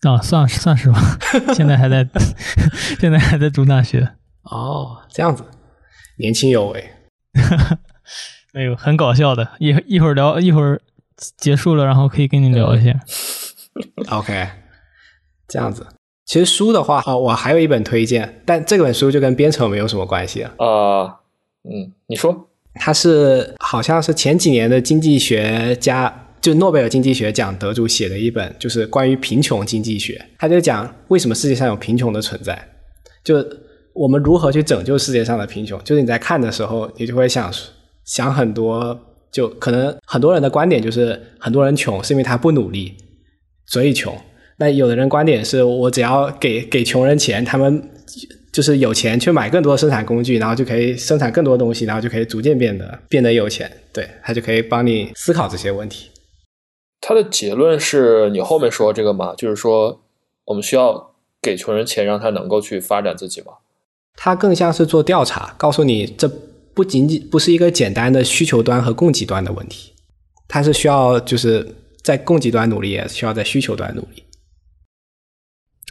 [0.08, 0.98] 啊，算算是吧。
[1.52, 2.08] 现在还在，
[2.98, 4.12] 现在还在读大学。
[4.44, 5.44] 哦，这样子，
[6.16, 6.90] 年轻有为。
[8.54, 9.50] 没有，很搞笑的。
[9.58, 10.80] 一一会儿聊，一会儿。
[11.36, 12.92] 结束了，然后可以跟你聊一下。
[14.10, 14.48] OK，
[15.48, 15.86] 这样子。
[16.24, 20.52] 其实书的话，哦，我还有一本推荐，但这本书就跟编程没有什么关系啊。
[20.58, 21.20] 啊，
[21.64, 30.24] 嗯，你说，它是好像是前几年的经济学家，就诺贝尔经济学奖得主写的一本，就是关于贫穷经济学。
[30.38, 32.68] 他就讲为什么世界上有贫穷的存在，
[33.24, 33.44] 就
[33.92, 35.82] 我们如何去拯救世界上的贫穷。
[35.82, 37.52] 就是你在看的时候，你就会想
[38.04, 38.98] 想很多。
[39.32, 42.94] 就可能很多人的观点就是很多人穷是因为他不努力，
[43.66, 44.14] 所以穷。
[44.58, 47.90] 那有的人观点是我只要给给穷人钱，他们
[48.52, 53.68] 就是有钱去买更多的生产工具，然后就可以生产更多东西，然后就可以逐渐变得变得有钱。
[53.90, 56.10] 对他就可以帮你思考这些问题。
[57.00, 59.34] 他的结论是你后面说这个吗？
[59.34, 60.02] 就是说
[60.44, 63.54] 我们需要给穷人钱，让他能够去发展自己吗？
[64.14, 66.30] 他更像是做调查，告诉你这。
[66.74, 69.92] 不仅仅不是一个简单的需求端和供给端的问题，
[70.48, 74.24] 它是需要就是在供给端努力，也需要在需求端努力。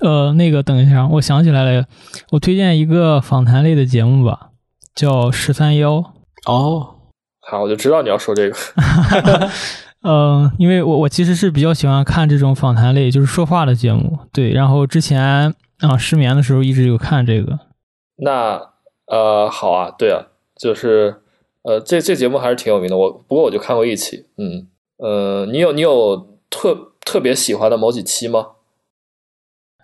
[0.02, 1.86] 呃，那个等一下，我想起来了，
[2.32, 4.50] 我推荐一个访谈类的节目吧，
[4.96, 5.98] 叫十三幺。
[6.48, 6.96] 哦，
[7.48, 8.58] 好，我就知道你要说这个。
[10.02, 14.18] 嗯， 因为我我其实是比较喜欢看这种访谈类，就是说话的节目。
[14.34, 17.60] 对，然后之前啊失眠的时候一直有看这个。
[18.18, 18.60] 那
[19.06, 20.26] 呃，好啊，对啊。
[20.62, 21.16] 就是，
[21.64, 22.96] 呃，这这节目还是挺有名的。
[22.96, 24.68] 我不过我就看过一期，嗯，
[24.98, 28.50] 呃，你有你有特特别喜欢的某几期吗？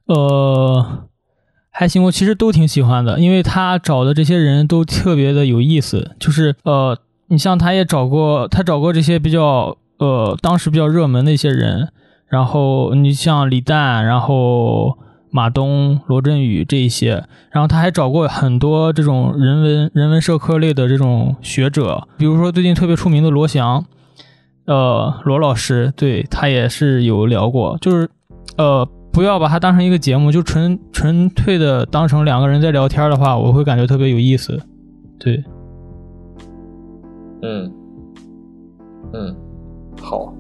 [0.05, 1.07] 呃，
[1.71, 6.11] 还行，我其实都挺喜欢的，因为他找的这些人都特别的有意思。
[6.19, 6.95] 就是呃，
[7.29, 11.91] 你像他也找过，他找过这些比较呃当时比较热门的一些人，
[12.27, 14.99] 然后你像李诞，然后。
[15.29, 23.85] 马东、罗振宇这一些，然后他还找过很多这种人文、人文社科类的这种学者，比如说最近特别出名的罗翔，
[24.65, 27.77] 呃，罗老师，对他也是有聊过。
[27.79, 28.09] 就是
[28.57, 34.59] 呃，不要把它当成一个节目，就纯纯粹的当成两个人在聊天的话，我会感觉特别有意思。
[35.19, 35.43] 对，
[37.41, 37.71] 嗯
[39.13, 39.35] 嗯，
[40.01, 40.33] 好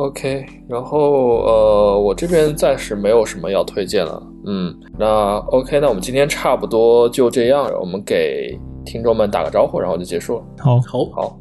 [0.00, 4.22] ，OK，然后呃，我这边暂时没有什么要推荐了。
[4.46, 10.44] 嗯，那 OK，那我们今天差不多就这样，我们给听众们打个招呼，然后就结束了。
[10.58, 11.38] 好，好，好，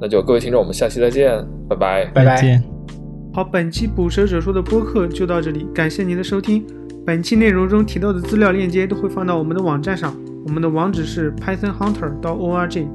[0.00, 2.06] 那就各位听众，我们下期再见，拜拜。
[2.06, 2.40] 拜拜。
[2.40, 2.62] 见。
[3.34, 6.64] 好，本期捕蛇者说的播客就到这里，感谢您的收听。
[7.04, 10.16] 本期内容中提到的资料链接都会放到我们的网站上，
[10.46, 12.86] 我们的网址是 pythonhunter 到 org。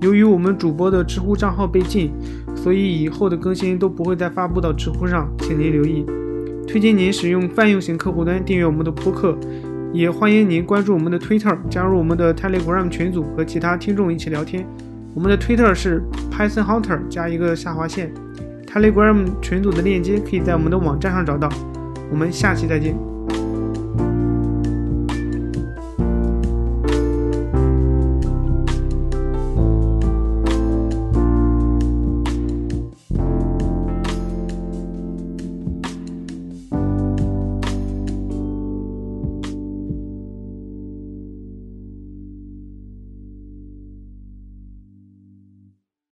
[0.00, 2.12] 由于我们主播的知乎账号被禁，
[2.54, 6.06] 所以以后的更新都不会再发布到知乎上，请您留意。
[6.66, 9.36] 推荐您使用泛用型客户端订阅我们的播客，
[9.92, 14.64] 也欢迎您关注我们的 Twitter，加入我们的 Telegram 群组，和其他听众一起聊天。
[15.14, 18.12] 我们的 Twitter 是 Python Hunter 加一个下划线
[18.66, 21.48] ，Telegram 群组的链接可以在我们的网站上找到。
[22.10, 23.17] 我们下期再见。